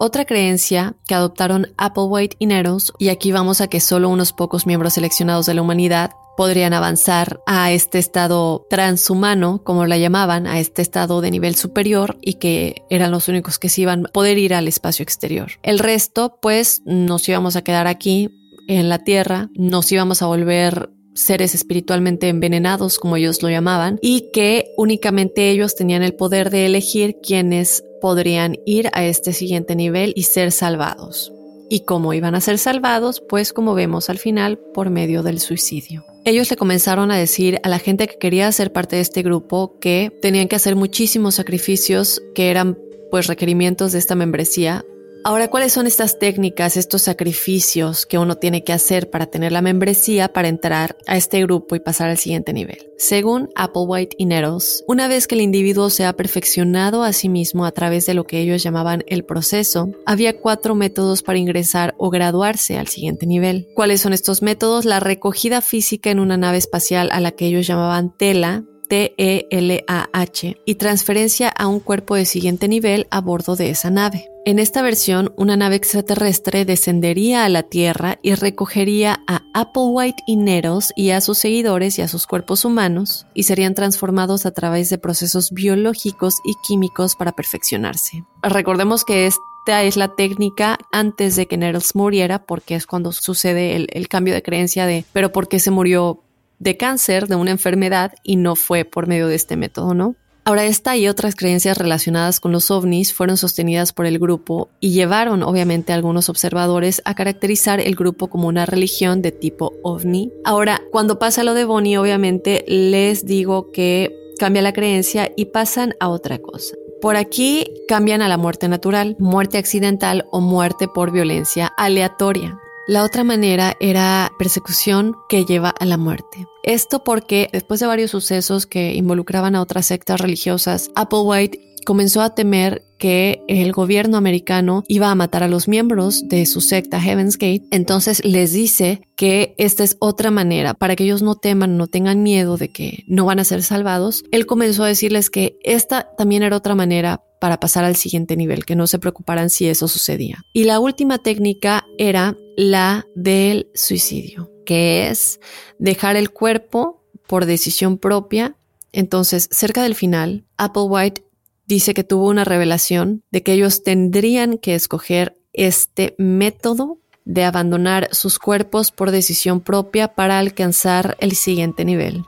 [0.04, 4.66] Otra creencia que adoptaron Applewhite y Neros, y aquí vamos a que solo unos pocos
[4.66, 10.60] miembros seleccionados de la humanidad podrían avanzar a este estado transhumano, como la llamaban, a
[10.60, 14.40] este estado de nivel superior y que eran los únicos que se iban a poder
[14.40, 15.52] ir al espacio exterior.
[15.62, 18.32] El resto, pues, nos íbamos a quedar aquí
[18.68, 24.30] en la Tierra, nos íbamos a volver seres espiritualmente envenenados, como ellos lo llamaban, y
[24.32, 30.14] que únicamente ellos tenían el poder de elegir quiénes podrían ir a este siguiente nivel
[30.16, 31.32] y ser salvados.
[31.70, 36.04] Y cómo iban a ser salvados, pues como vemos al final, por medio del suicidio.
[36.26, 39.80] Ellos le comenzaron a decir a la gente que quería ser parte de este grupo
[39.80, 42.78] que tenían que hacer muchísimos sacrificios que eran
[43.10, 44.86] pues requerimientos de esta membresía
[45.24, 49.62] Ahora, ¿cuáles son estas técnicas, estos sacrificios que uno tiene que hacer para tener la
[49.62, 52.92] membresía para entrar a este grupo y pasar al siguiente nivel?
[52.98, 57.66] Según Applewhite y Nettles, una vez que el individuo se ha perfeccionado a sí mismo
[57.66, 62.10] a través de lo que ellos llamaban el proceso, había cuatro métodos para ingresar o
[62.10, 63.68] graduarse al siguiente nivel.
[63.76, 64.86] ¿Cuáles son estos métodos?
[64.86, 70.76] La recogida física en una nave espacial a la que ellos llamaban TELA, T-E-L-A-H, y
[70.76, 74.28] transferencia a un cuerpo de siguiente nivel a bordo de esa nave.
[74.44, 80.36] En esta versión, una nave extraterrestre descendería a la Tierra y recogería a Applewhite y
[80.36, 84.90] Neros y a sus seguidores y a sus cuerpos humanos, y serían transformados a través
[84.90, 88.26] de procesos biológicos y químicos para perfeccionarse.
[88.44, 93.78] Recordemos que esta es la técnica antes de que Neros muriera, porque es cuando sucede
[93.78, 96.24] el, el cambio de creencia de, pero ¿por qué se murió
[96.62, 100.16] de cáncer, de una enfermedad, y no fue por medio de este método, ¿no?
[100.44, 104.92] Ahora, esta y otras creencias relacionadas con los ovnis fueron sostenidas por el grupo y
[104.92, 110.32] llevaron, obviamente, a algunos observadores a caracterizar el grupo como una religión de tipo ovni.
[110.44, 115.94] Ahora, cuando pasa lo de Bonnie, obviamente, les digo que cambia la creencia y pasan
[116.00, 116.76] a otra cosa.
[117.02, 122.60] Por aquí cambian a la muerte natural, muerte accidental o muerte por violencia aleatoria.
[122.88, 126.48] La otra manera era persecución que lleva a la muerte.
[126.64, 132.36] Esto porque después de varios sucesos que involucraban a otras sectas religiosas, Applewhite comenzó a
[132.36, 137.38] temer que el gobierno americano iba a matar a los miembros de su secta Heaven's
[137.38, 137.64] Gate.
[137.72, 142.22] Entonces les dice que esta es otra manera para que ellos no teman, no tengan
[142.22, 144.24] miedo de que no van a ser salvados.
[144.32, 148.66] Él comenzó a decirles que esta también era otra manera para pasar al siguiente nivel,
[148.66, 150.44] que no se preocuparan si eso sucedía.
[150.54, 155.40] Y la última técnica era la del suicidio, que es
[155.80, 158.56] dejar el cuerpo por decisión propia.
[158.92, 161.24] Entonces, cerca del final, Applewhite
[161.66, 168.10] dice que tuvo una revelación de que ellos tendrían que escoger este método de abandonar
[168.12, 172.24] sus cuerpos por decisión propia para alcanzar el siguiente nivel.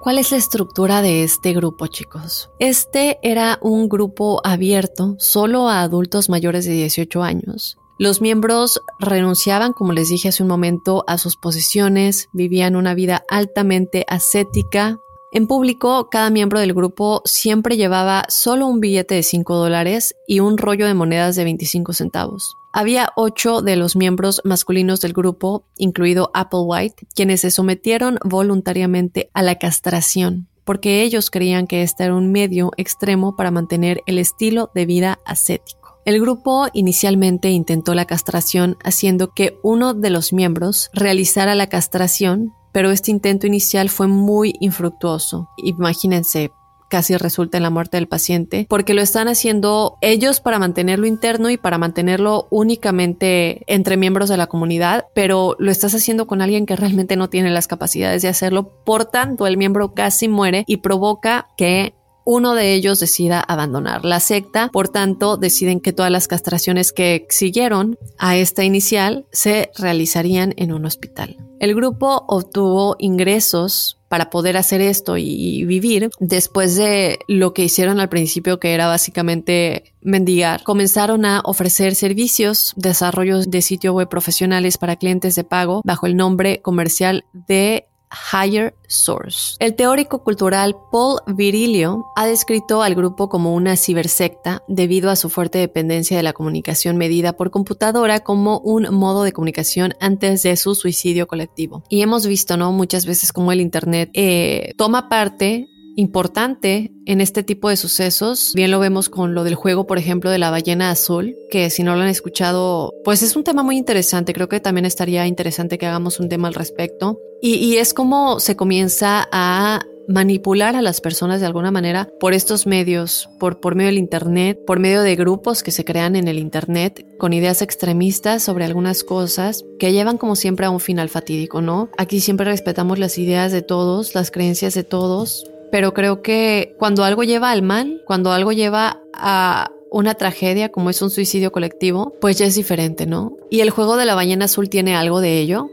[0.00, 2.50] ¿Cuál es la estructura de este grupo, chicos?
[2.60, 7.77] Este era un grupo abierto solo a adultos mayores de 18 años.
[7.98, 13.24] Los miembros renunciaban, como les dije hace un momento, a sus posiciones, vivían una vida
[13.28, 14.98] altamente ascética.
[15.32, 20.38] En público, cada miembro del grupo siempre llevaba solo un billete de 5 dólares y
[20.38, 22.54] un rollo de monedas de 25 centavos.
[22.72, 29.42] Había ocho de los miembros masculinos del grupo, incluido Applewhite, quienes se sometieron voluntariamente a
[29.42, 34.70] la castración, porque ellos creían que este era un medio extremo para mantener el estilo
[34.72, 35.77] de vida ascético.
[36.08, 42.54] El grupo inicialmente intentó la castración haciendo que uno de los miembros realizara la castración,
[42.72, 45.50] pero este intento inicial fue muy infructuoso.
[45.58, 46.50] Imagínense,
[46.88, 51.50] casi resulta en la muerte del paciente, porque lo están haciendo ellos para mantenerlo interno
[51.50, 56.64] y para mantenerlo únicamente entre miembros de la comunidad, pero lo estás haciendo con alguien
[56.64, 58.72] que realmente no tiene las capacidades de hacerlo.
[58.82, 61.97] Por tanto, el miembro casi muere y provoca que
[62.30, 67.26] uno de ellos decida abandonar la secta, por tanto deciden que todas las castraciones que
[67.30, 71.38] siguieron a esta inicial se realizarían en un hospital.
[71.58, 77.98] El grupo obtuvo ingresos para poder hacer esto y, vivir, después de lo que hicieron
[77.98, 84.76] al principio, que era básicamente mendigar, comenzaron a ofrecer servicios, desarrollos de sitio web profesionales
[84.76, 89.56] para clientes de pago bajo el nombre comercial de Higher Source.
[89.60, 95.28] El teórico cultural Paul Virilio ha descrito al grupo como una cibersecta debido a su
[95.28, 100.56] fuerte dependencia de la comunicación medida por computadora como un modo de comunicación antes de
[100.56, 101.82] su suicidio colectivo.
[101.88, 102.72] Y hemos visto, ¿no?
[102.72, 108.52] Muchas veces como el Internet eh, toma parte importante en este tipo de sucesos.
[108.54, 111.82] Bien lo vemos con lo del juego, por ejemplo, de la ballena azul, que si
[111.82, 114.32] no lo han escuchado, pues es un tema muy interesante.
[114.32, 117.18] Creo que también estaría interesante que hagamos un tema al respecto.
[117.42, 122.32] Y, y es como se comienza a manipular a las personas de alguna manera por
[122.32, 126.28] estos medios, por, por medio del Internet, por medio de grupos que se crean en
[126.28, 131.08] el Internet con ideas extremistas sobre algunas cosas que llevan como siempre a un final
[131.08, 131.90] fatídico, ¿no?
[131.98, 137.04] Aquí siempre respetamos las ideas de todos, las creencias de todos, pero creo que cuando
[137.04, 142.14] algo lleva al mal, cuando algo lleva a una tragedia como es un suicidio colectivo,
[142.20, 143.36] pues ya es diferente, ¿no?
[143.50, 145.70] Y el juego de la ballena azul tiene algo de ello.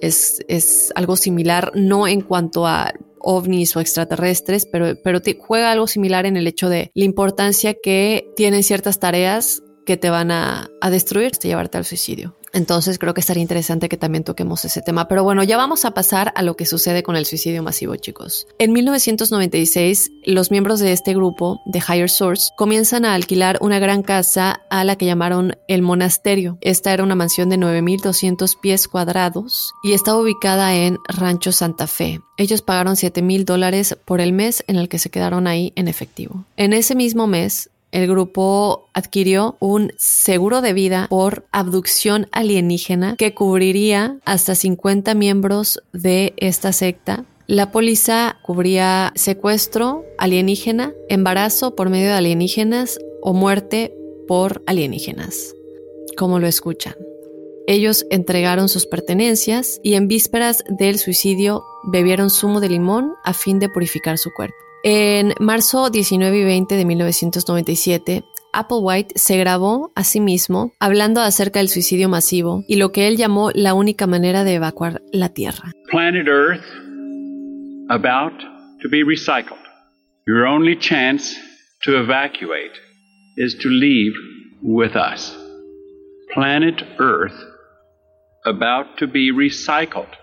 [0.00, 5.86] Es, es algo similar, no en cuanto a ovnis o extraterrestres, pero, pero juega algo
[5.86, 10.70] similar en el hecho de la importancia que tienen ciertas tareas que te van a,
[10.80, 12.36] a destruir, a llevarte al suicidio.
[12.56, 15.08] Entonces creo que estaría interesante que también toquemos ese tema.
[15.08, 18.46] Pero bueno, ya vamos a pasar a lo que sucede con el suicidio masivo, chicos.
[18.58, 24.02] En 1996, los miembros de este grupo, de Higher Source, comienzan a alquilar una gran
[24.02, 26.56] casa a la que llamaron el monasterio.
[26.62, 32.22] Esta era una mansión de 9.200 pies cuadrados y estaba ubicada en Rancho Santa Fe.
[32.38, 35.88] Ellos pagaron 7 mil dólares por el mes en el que se quedaron ahí en
[35.88, 36.46] efectivo.
[36.56, 43.34] En ese mismo mes, el grupo adquirió un seguro de vida por abducción alienígena que
[43.34, 47.24] cubriría hasta 50 miembros de esta secta.
[47.46, 53.94] La póliza cubría secuestro alienígena, embarazo por medio de alienígenas o muerte
[54.26, 55.54] por alienígenas.
[56.16, 56.94] Como lo escuchan.
[57.68, 63.58] Ellos entregaron sus pertenencias y en vísperas del suicidio bebieron zumo de limón a fin
[63.58, 64.56] de purificar su cuerpo.
[64.88, 68.22] En marzo 19 y 20 de 1997,
[68.52, 73.16] Applewhite se grabó a sí mismo hablando acerca del suicidio masivo y lo que él
[73.16, 75.72] llamó la única manera de evacuar la Tierra.
[75.90, 76.62] Planet Earth
[77.88, 78.38] about
[78.80, 79.58] to be recycled.
[80.24, 81.36] Your only chance
[81.82, 82.78] to evacuate
[83.36, 84.14] is to leave
[84.62, 85.36] with us.
[86.32, 87.34] Planet Earth
[88.44, 90.14] about to be recycled.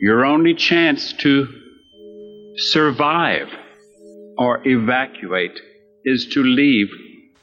[0.00, 1.46] Your only chance to
[2.56, 3.61] survive
[4.42, 5.60] or evacuate
[6.04, 6.90] is to leave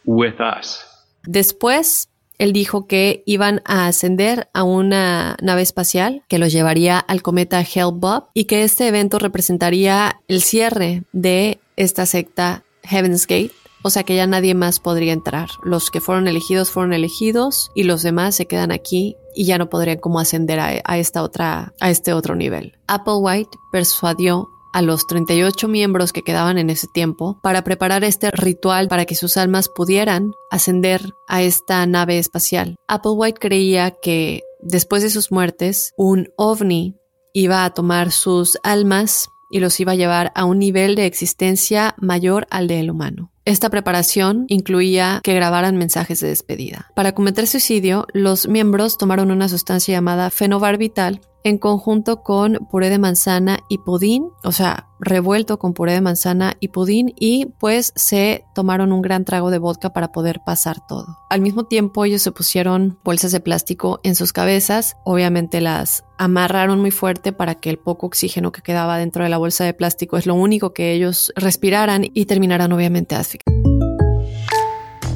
[0.05, 0.83] with us.
[1.23, 7.21] Después, él dijo que iban a ascender a una nave espacial que los llevaría al
[7.21, 13.51] cometa Hale-Bopp y que este evento representaría el cierre de esta secta Heaven's Gate.
[13.81, 15.47] O sea que ya nadie más podría entrar.
[15.63, 19.69] Los que fueron elegidos fueron elegidos y los demás se quedan aquí y ya no
[19.69, 22.73] podrían como ascender a, a esta otra, a este otro nivel.
[22.87, 28.87] Applewhite persuadió a los 38 miembros que quedaban en ese tiempo para preparar este ritual
[28.87, 32.75] para que sus almas pudieran ascender a esta nave espacial.
[32.87, 36.95] Applewhite creía que después de sus muertes, un ovni
[37.33, 41.95] iba a tomar sus almas y los iba a llevar a un nivel de existencia
[41.97, 43.31] mayor al del humano.
[43.45, 46.91] Esta preparación incluía que grabaran mensajes de despedida.
[46.95, 52.99] Para cometer suicidio, los miembros tomaron una sustancia llamada fenobarbital en conjunto con puré de
[52.99, 58.45] manzana y pudín, o sea, revuelto con puré de manzana y pudín y pues se
[58.53, 61.17] tomaron un gran trago de vodka para poder pasar todo.
[61.29, 66.79] Al mismo tiempo ellos se pusieron bolsas de plástico en sus cabezas, obviamente las amarraron
[66.79, 70.17] muy fuerte para que el poco oxígeno que quedaba dentro de la bolsa de plástico
[70.17, 73.59] es lo único que ellos respiraran y terminaran obviamente asfixiados.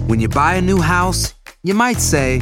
[0.08, 2.42] When you buy a new house, you might say,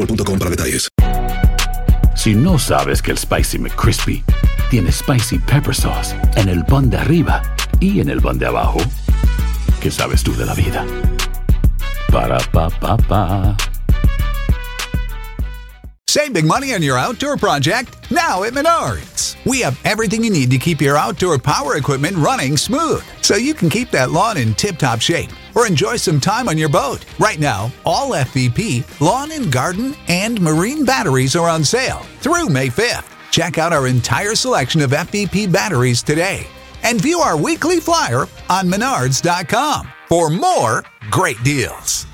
[0.00, 0.88] boostmobile.com para detalles.
[2.16, 4.22] Si no sabes que el Spicy McCrispy
[4.70, 7.42] tiene Spicy Pepper Sauce en el pan de arriba
[7.80, 8.78] y en el pan de abajo,
[9.80, 10.84] ¿qué sabes tú de la vida?
[12.12, 13.56] Para, pa, pa, pa.
[16.08, 19.36] Save big money on your outdoor project now at Menards.
[19.46, 23.54] We have everything you need to keep your outdoor power equipment running smooth so you
[23.54, 27.04] can keep that lawn in tip top shape or enjoy some time on your boat.
[27.18, 32.68] Right now, all FVP, lawn and garden, and marine batteries are on sale through May
[32.68, 33.16] 5th.
[33.30, 36.46] Check out our entire selection of FVP batteries today
[36.82, 42.06] and view our weekly flyer on menards.com for more great deals.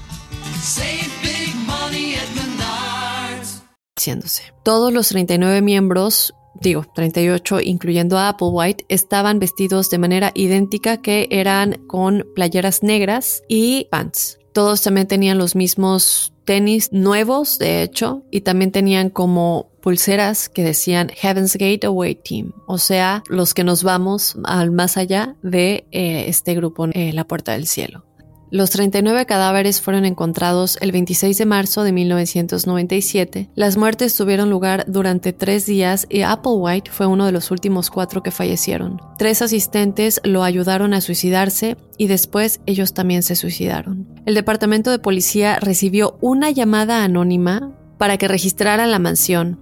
[0.60, 3.62] Save big money at Menards.
[3.96, 4.42] haciéndose.
[4.64, 11.28] Todos los 39 miembros, digo, 38 incluyendo a Applewhite, estaban vestidos de manera idéntica que
[11.30, 14.38] eran con playeras negras y pants.
[14.52, 20.62] Todos también tenían los mismos tenis nuevos, de hecho, y también tenían como pulseras que
[20.64, 25.86] decían Heaven's Gate Away Team, o sea, los que nos vamos al más allá de
[25.90, 28.05] eh, este grupo, eh, La Puerta del Cielo.
[28.50, 33.50] Los 39 cadáveres fueron encontrados el 26 de marzo de 1997.
[33.56, 38.22] Las muertes tuvieron lugar durante tres días y Applewhite fue uno de los últimos cuatro
[38.22, 39.00] que fallecieron.
[39.18, 44.06] Tres asistentes lo ayudaron a suicidarse y después ellos también se suicidaron.
[44.26, 49.58] El departamento de policía recibió una llamada anónima para que registrara la mansión.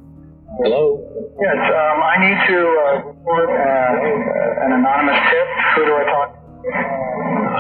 [0.63, 1.01] Hello.
[1.41, 5.19] Yes, um, I need to uh, report uh, an anonymous?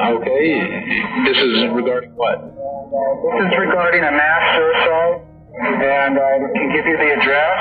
[0.04, 0.48] Okay.
[1.24, 2.36] This is regarding what?
[2.44, 5.16] This is regarding a mass suicide,
[5.80, 7.56] and I can give you the address.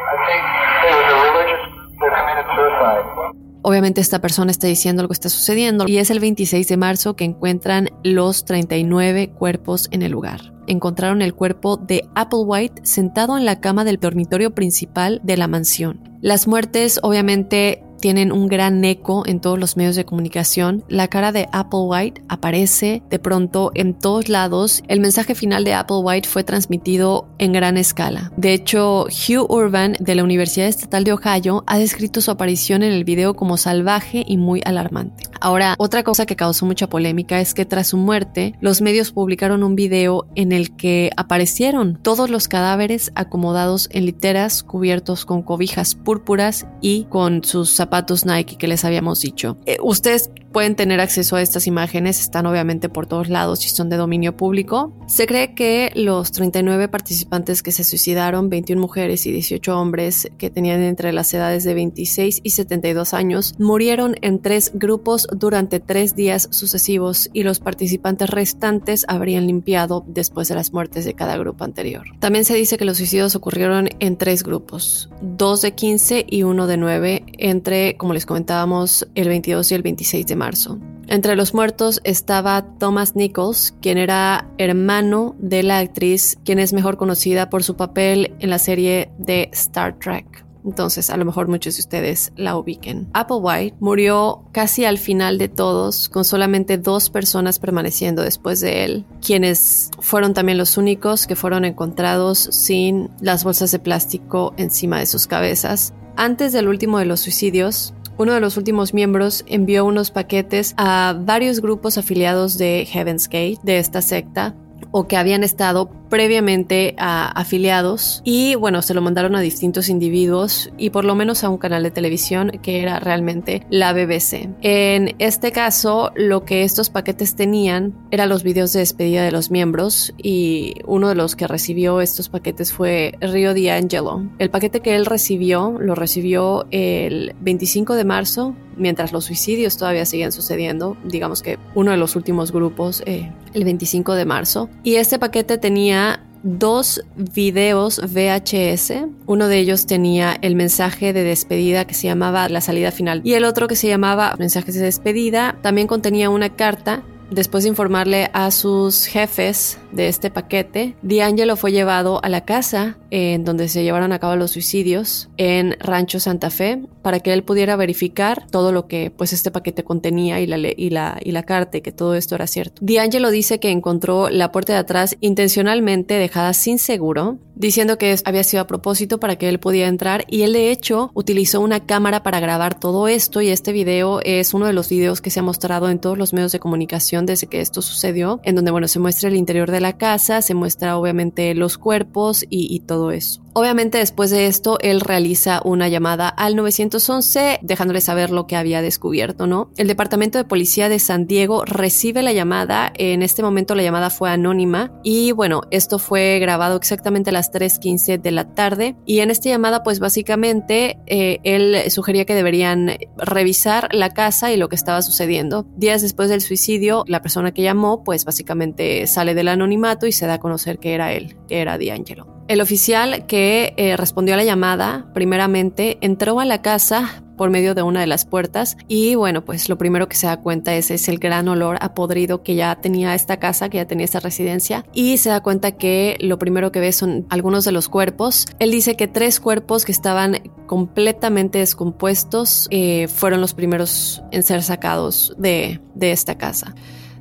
[0.00, 0.42] I think
[0.86, 1.62] it was a religious
[2.00, 3.38] that committed suicide.
[3.62, 7.16] Obviamente esta persona está diciendo lo que está sucediendo y es el 26 de marzo
[7.16, 10.54] que encuentran los 39 cuerpos en el lugar.
[10.68, 16.00] Encontraron el cuerpo de Applewhite sentado en la cama del dormitorio principal de la mansión.
[16.22, 20.84] Las muertes obviamente tienen un gran eco en todos los medios de comunicación.
[20.88, 24.82] La cara de Applewhite aparece de pronto en todos lados.
[24.88, 28.32] El mensaje final de Applewhite fue transmitido en gran escala.
[28.36, 32.92] De hecho, Hugh Urban de la Universidad Estatal de Ohio ha descrito su aparición en
[32.92, 35.24] el video como salvaje y muy alarmante.
[35.40, 39.62] Ahora, otra cosa que causó mucha polémica es que tras su muerte, los medios publicaron
[39.62, 45.94] un video en el que aparecieron todos los cadáveres acomodados en literas cubiertos con cobijas
[45.94, 47.87] púrpuras y con sus zapatos
[48.24, 49.56] Nike que les habíamos dicho.
[49.66, 53.88] Eh, ustedes pueden tener acceso a estas imágenes, están obviamente por todos lados y son
[53.90, 54.92] de dominio público.
[55.06, 60.50] Se cree que los 39 participantes que se suicidaron, 21 mujeres y 18 hombres que
[60.50, 66.16] tenían entre las edades de 26 y 72 años, murieron en tres grupos durante tres
[66.16, 71.64] días sucesivos y los participantes restantes habrían limpiado después de las muertes de cada grupo
[71.64, 72.04] anterior.
[72.18, 76.66] También se dice que los suicidios ocurrieron en tres grupos, dos de 15 y uno
[76.66, 80.78] de 9, entre, como les comentábamos, el 22 y el 26 de marzo.
[81.06, 86.98] Entre los muertos estaba Thomas Nichols, quien era hermano de la actriz, quien es mejor
[86.98, 90.47] conocida por su papel en la serie de Star Trek.
[90.68, 93.08] Entonces, a lo mejor muchos de ustedes la ubiquen.
[93.14, 99.06] Applewhite murió casi al final de todos, con solamente dos personas permaneciendo después de él,
[99.24, 105.06] quienes fueron también los únicos que fueron encontrados sin las bolsas de plástico encima de
[105.06, 105.94] sus cabezas.
[106.16, 111.16] Antes del último de los suicidios, uno de los últimos miembros envió unos paquetes a
[111.18, 114.54] varios grupos afiliados de Heaven's Gate, de esta secta,
[114.90, 120.70] o que habían estado previamente a afiliados y bueno, se lo mandaron a distintos individuos
[120.78, 124.48] y por lo menos a un canal de televisión que era realmente la BBC.
[124.62, 129.50] En este caso, lo que estos paquetes tenían eran los videos de despedida de los
[129.50, 134.26] miembros y uno de los que recibió estos paquetes fue Rio D'Angelo.
[134.38, 140.06] El paquete que él recibió lo recibió el 25 de marzo mientras los suicidios todavía
[140.06, 144.96] siguen sucediendo, digamos que uno de los últimos grupos, eh, el 25 de marzo, y
[144.96, 148.92] este paquete tenía dos videos VHS.
[149.26, 153.34] Uno de ellos tenía el mensaje de despedida que se llamaba La salida final y
[153.34, 155.56] el otro que se llamaba Mensajes de despedida.
[155.62, 161.72] También contenía una carta después de informarle a sus jefes de este paquete, D'Angelo fue
[161.72, 166.50] llevado a la casa en donde se llevaron a cabo los suicidios en Rancho Santa
[166.50, 170.58] Fe para que él pudiera verificar todo lo que pues este paquete contenía y la,
[170.58, 172.82] y la, y la carta y que todo esto era cierto.
[172.84, 178.44] D'Angelo dice que encontró la puerta de atrás intencionalmente dejada sin seguro, diciendo que había
[178.44, 182.22] sido a propósito para que él pudiera entrar y él de hecho utilizó una cámara
[182.22, 185.42] para grabar todo esto y este video es uno de los videos que se ha
[185.42, 188.98] mostrado en todos los medios de comunicación desde que esto sucedió, en donde bueno se
[188.98, 193.42] muestra el interior de la casa, se muestra obviamente los cuerpos y, y todo eso.
[193.54, 198.82] Obviamente después de esto, él realiza una llamada al 911 dejándole saber lo que había
[198.82, 199.70] descubierto, ¿no?
[199.76, 204.10] El Departamento de Policía de San Diego recibe la llamada, en este momento la llamada
[204.10, 209.20] fue anónima y bueno, esto fue grabado exactamente a las 3.15 de la tarde y
[209.20, 214.68] en esta llamada pues básicamente eh, él sugería que deberían revisar la casa y lo
[214.68, 215.66] que estaba sucediendo.
[215.76, 220.26] Días después del suicidio, la persona que llamó pues básicamente sale del anonimato y se
[220.26, 222.37] da a conocer que era él, que era D'Angelo.
[222.48, 227.74] El oficial que eh, respondió a la llamada, primeramente, entró a la casa por medio
[227.74, 230.90] de una de las puertas y bueno, pues lo primero que se da cuenta es,
[231.08, 234.84] el gran olor a podrido que ya tenía esta casa, que ya tenía esta residencia
[234.94, 238.46] y se da cuenta que lo primero que ve son algunos de los cuerpos.
[238.58, 244.62] Él dice que tres cuerpos que estaban completamente descompuestos eh, fueron los primeros en ser
[244.62, 246.74] sacados de, de esta casa.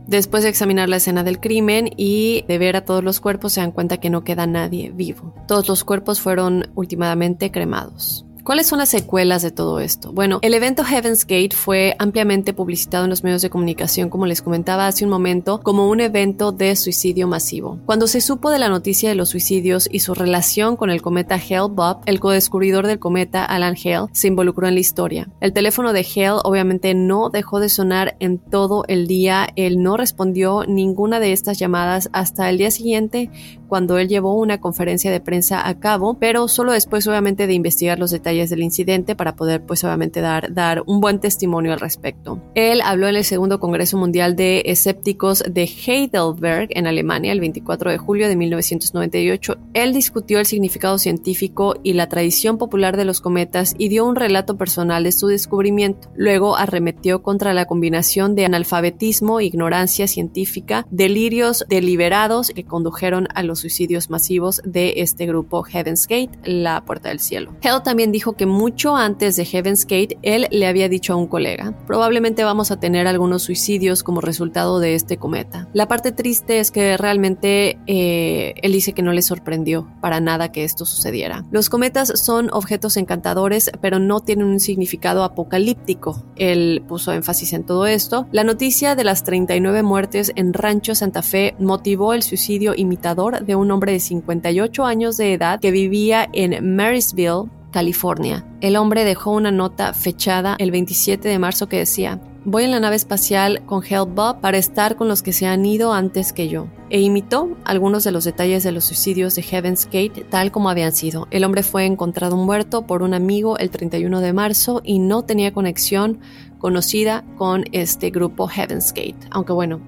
[0.07, 3.61] Después de examinar la escena del crimen y de ver a todos los cuerpos, se
[3.61, 5.33] dan cuenta que no queda nadie vivo.
[5.47, 8.26] Todos los cuerpos fueron últimamente cremados.
[8.47, 10.13] ¿Cuáles son las secuelas de todo esto?
[10.13, 14.41] Bueno, el evento Heaven's Gate fue ampliamente publicitado en los medios de comunicación, como les
[14.41, 17.77] comentaba hace un momento, como un evento de suicidio masivo.
[17.85, 21.35] Cuando se supo de la noticia de los suicidios y su relación con el cometa
[21.35, 25.27] Hale-Bopp, el co-descubridor del cometa, Alan Hale, se involucró en la historia.
[25.41, 29.97] El teléfono de Hale obviamente no dejó de sonar en todo el día, él no
[29.97, 33.29] respondió ninguna de estas llamadas hasta el día siguiente
[33.67, 37.99] cuando él llevó una conferencia de prensa a cabo, pero solo después obviamente de investigar
[37.99, 42.41] los detalles del incidente para poder pues obviamente dar, dar un buen testimonio al respecto.
[42.55, 47.91] Él habló en el segundo Congreso Mundial de Escépticos de Heidelberg en Alemania el 24
[47.91, 49.57] de julio de 1998.
[49.73, 54.15] Él discutió el significado científico y la tradición popular de los cometas y dio un
[54.15, 56.09] relato personal de su descubrimiento.
[56.15, 63.59] Luego arremetió contra la combinación de analfabetismo, ignorancia científica, delirios deliberados que condujeron a los
[63.59, 67.55] suicidios masivos de este grupo Heaven's Gate, la puerta del cielo.
[67.61, 71.27] Hell también dijo que mucho antes de Heaven's Gate él le había dicho a un
[71.27, 75.67] colega, probablemente vamos a tener algunos suicidios como resultado de este cometa.
[75.73, 80.51] La parte triste es que realmente eh, él dice que no le sorprendió para nada
[80.51, 81.45] que esto sucediera.
[81.51, 86.23] Los cometas son objetos encantadores, pero no tienen un significado apocalíptico.
[86.35, 88.27] Él puso énfasis en todo esto.
[88.31, 93.55] La noticia de las 39 muertes en Rancho Santa Fe motivó el suicidio imitador de
[93.55, 98.45] un hombre de 58 años de edad que vivía en Marysville, California.
[98.61, 102.79] El hombre dejó una nota fechada el 27 de marzo que decía, voy en la
[102.79, 103.83] nave espacial con
[104.15, 106.67] Bob para estar con los que se han ido antes que yo.
[106.89, 110.93] E imitó algunos de los detalles de los suicidios de Heaven's Gate tal como habían
[110.93, 111.27] sido.
[111.29, 115.53] El hombre fue encontrado muerto por un amigo el 31 de marzo y no tenía
[115.53, 116.19] conexión
[116.59, 119.27] conocida con este grupo Heaven's Gate.
[119.29, 119.81] Aunque bueno,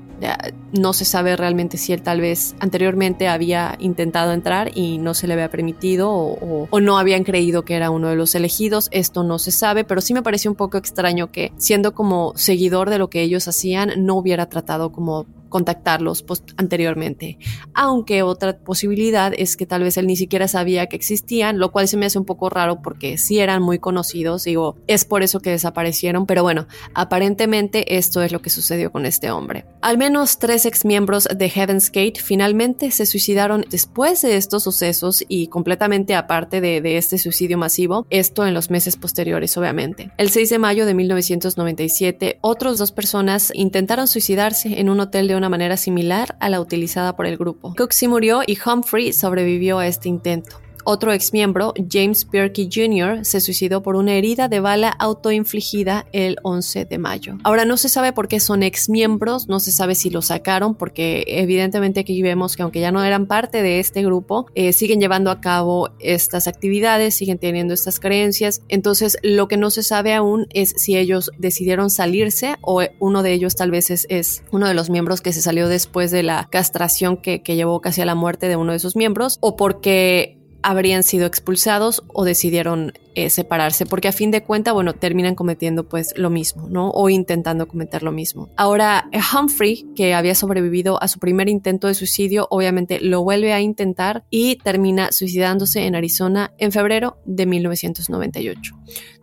[0.72, 5.28] no se sabe realmente si él tal vez anteriormente había intentado entrar y no se
[5.28, 8.90] le había permitido o, no habían creído que era uno de los elegidos.
[8.92, 12.90] Esto no se sabe, pero sí me pareció un poco extraño que siendo como seguidor
[12.90, 16.26] de lo que ellos hacían no hubiera tratado como contactarlos
[16.58, 17.38] anteriormente.
[17.74, 21.88] Aunque otra posibilidad es que tal vez él ni siquiera sabía que existían, lo cual
[21.88, 25.40] se me hace un poco raro porque sí eran muy conocidos, digo, es por eso
[25.40, 29.66] que desaparecieron, pero bueno, aparentemente esto es lo que sucedió con este hombre.
[29.82, 35.48] Al menos tres exmiembros de Heaven's Gate finalmente se suicidaron después de estos sucesos y
[35.48, 40.12] completamente aparte de, de este suicidio masivo, esto en los meses posteriores obviamente.
[40.18, 45.36] El 6 de mayo de 1997, otros dos personas intentaron suicidarse en un hotel de
[45.40, 47.74] una manera similar a la utilizada por el grupo.
[47.76, 50.58] Cooksey murió y Humphrey sobrevivió a este intento.
[50.92, 56.86] Otro exmiembro, James Perky Jr., se suicidó por una herida de bala autoinfligida el 11
[56.86, 57.38] de mayo.
[57.44, 61.26] Ahora no se sabe por qué son exmiembros, no se sabe si lo sacaron, porque
[61.28, 65.30] evidentemente aquí vemos que aunque ya no eran parte de este grupo, eh, siguen llevando
[65.30, 68.64] a cabo estas actividades, siguen teniendo estas creencias.
[68.68, 73.34] Entonces lo que no se sabe aún es si ellos decidieron salirse o uno de
[73.34, 77.16] ellos tal vez es, uno de los miembros que se salió después de la castración
[77.16, 81.04] que, que llevó casi a la muerte de uno de sus miembros o porque habrían
[81.04, 86.14] sido expulsados o decidieron eh, separarse, porque a fin de cuentas, bueno, terminan cometiendo pues
[86.16, 86.90] lo mismo, ¿no?
[86.92, 88.50] O intentando cometer lo mismo.
[88.56, 93.54] Ahora, eh, Humphrey, que había sobrevivido a su primer intento de suicidio, obviamente lo vuelve
[93.54, 98.76] a intentar y termina suicidándose en Arizona en febrero de 1998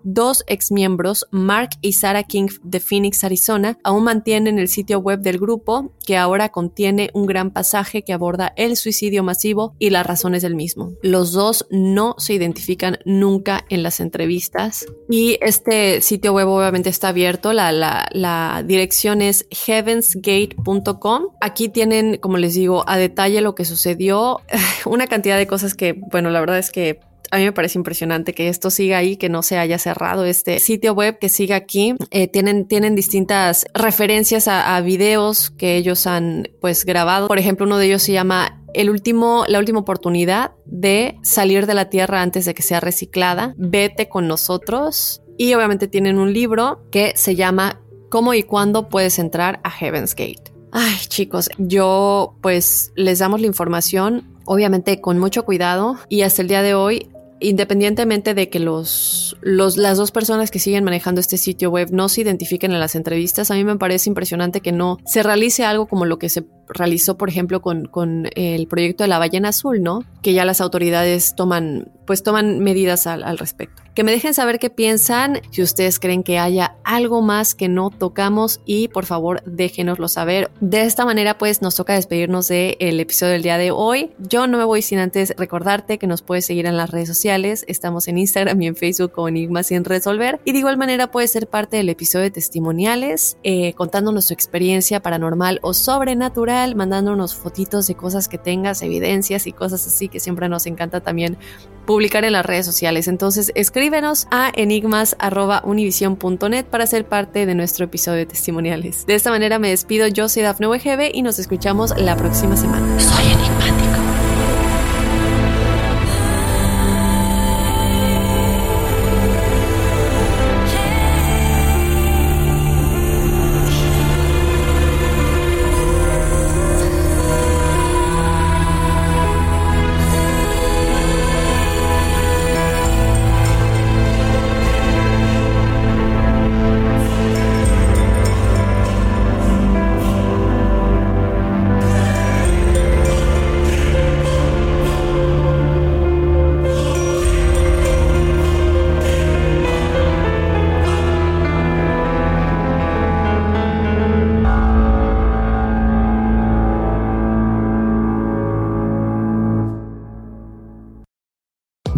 [0.07, 5.39] dos exmiembros, Mark y Sarah King de Phoenix, Arizona, aún mantienen el sitio web del
[5.39, 10.43] grupo, que ahora contiene un gran pasaje que aborda el suicidio masivo y las razones
[10.43, 10.93] del mismo.
[11.03, 17.09] Los dos no se identifican nunca en las entrevistas y este sitio web obviamente está
[17.09, 21.25] abierto, la, la, la dirección es heavensgate.com.
[21.41, 24.41] Aquí tienen, como les digo, a detalle lo que sucedió,
[24.87, 27.01] una cantidad de cosas que, bueno, la verdad es que
[27.31, 30.59] a mí me parece impresionante que esto siga ahí, que no se haya cerrado este
[30.59, 31.95] sitio web, que siga aquí.
[32.11, 37.29] Eh, tienen, tienen distintas referencias a, a, videos que ellos han pues grabado.
[37.29, 41.75] Por ejemplo, uno de ellos se llama el último, la última oportunidad de salir de
[41.75, 43.55] la Tierra antes de que sea reciclada.
[43.57, 45.23] Vete con nosotros.
[45.39, 50.15] Y obviamente tienen un libro que se llama ¿Cómo y cuándo puedes entrar a Heaven's
[50.15, 50.53] Gate?
[50.73, 56.49] Ay, chicos, yo pues les damos la información obviamente con mucho cuidado y hasta el
[56.49, 57.11] día de hoy
[57.41, 62.09] independientemente de que los, los, las dos personas que siguen manejando este sitio web no
[62.09, 65.87] se identifiquen en las entrevistas, a mí me parece impresionante que no se realice algo
[65.87, 69.83] como lo que se realizó, por ejemplo, con, con el proyecto de la ballena azul,
[69.83, 70.05] ¿no?
[70.23, 73.86] Que ya las autoridades toman, pues toman medidas al, al respecto.
[73.97, 77.89] Que me dejen saber qué piensan, si ustedes creen que haya algo más que no
[77.89, 80.51] tocamos y por favor déjenoslo saber.
[80.61, 84.11] De esta manera pues nos toca despedirnos del episodio del día de hoy.
[84.19, 87.65] Yo no me voy sin antes recordarte que nos puedes seguir en las redes sociales.
[87.69, 90.41] Estamos en Instagram y en Facebook con Enigma sin resolver.
[90.45, 95.01] Y de igual manera puedes ser parte del episodio de testimoniales eh, contándonos su experiencia
[95.01, 100.51] paranormal o sobrenatural, mandándonos fotitos de cosas que tengas, evidencias y cosas así que siempre
[100.51, 101.39] nos encanta también
[101.87, 103.07] publicar en las redes sociales.
[103.09, 109.07] Entonces escríbenos a enigmas.univision.net para ser parte de nuestro episodio de testimoniales.
[109.07, 113.01] De esta manera me despido, yo soy Dafne WGB y nos escuchamos la próxima semana.
[113.01, 113.56] Soy enigmático.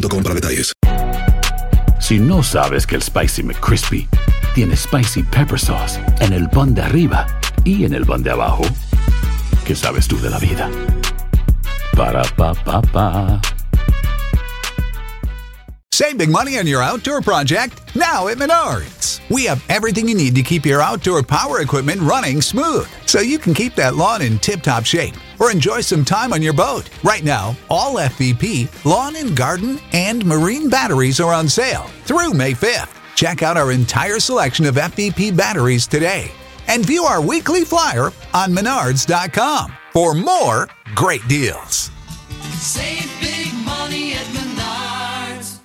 [0.00, 0.72] para detalles.
[2.00, 4.08] Si no sabes que el Spicy McCrispy
[4.54, 7.26] tiene Spicy Pepper Sauce en el pan de arriba
[7.64, 8.64] y en el pan de abajo,
[9.64, 10.70] ¿qué sabes tú de la vida?
[11.96, 13.40] Para, pa, pa, pa.
[15.92, 19.20] Save big money on your outdoor project now at Menards.
[19.30, 23.38] We have everything you need to keep your outdoor power equipment running smooth so you
[23.38, 26.90] can keep that lawn in tip top shape or enjoy some time on your boat.
[27.02, 32.52] Right now, all FVP, lawn and garden, and marine batteries are on sale through May
[32.52, 32.92] 5th.
[33.14, 36.30] Check out our entire selection of FVP batteries today
[36.68, 41.90] and view our weekly flyer on menards.com for more great deals.
[42.58, 45.60] Save big money at Menards.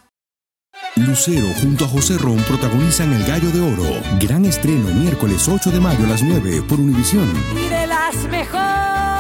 [0.96, 4.02] Lucero junto a José Ron protagonizan El Gallo de Oro.
[4.20, 7.30] Gran estreno miércoles 8 de mayo a las 9 por Univisión.
[7.56, 9.11] Y de las mejores.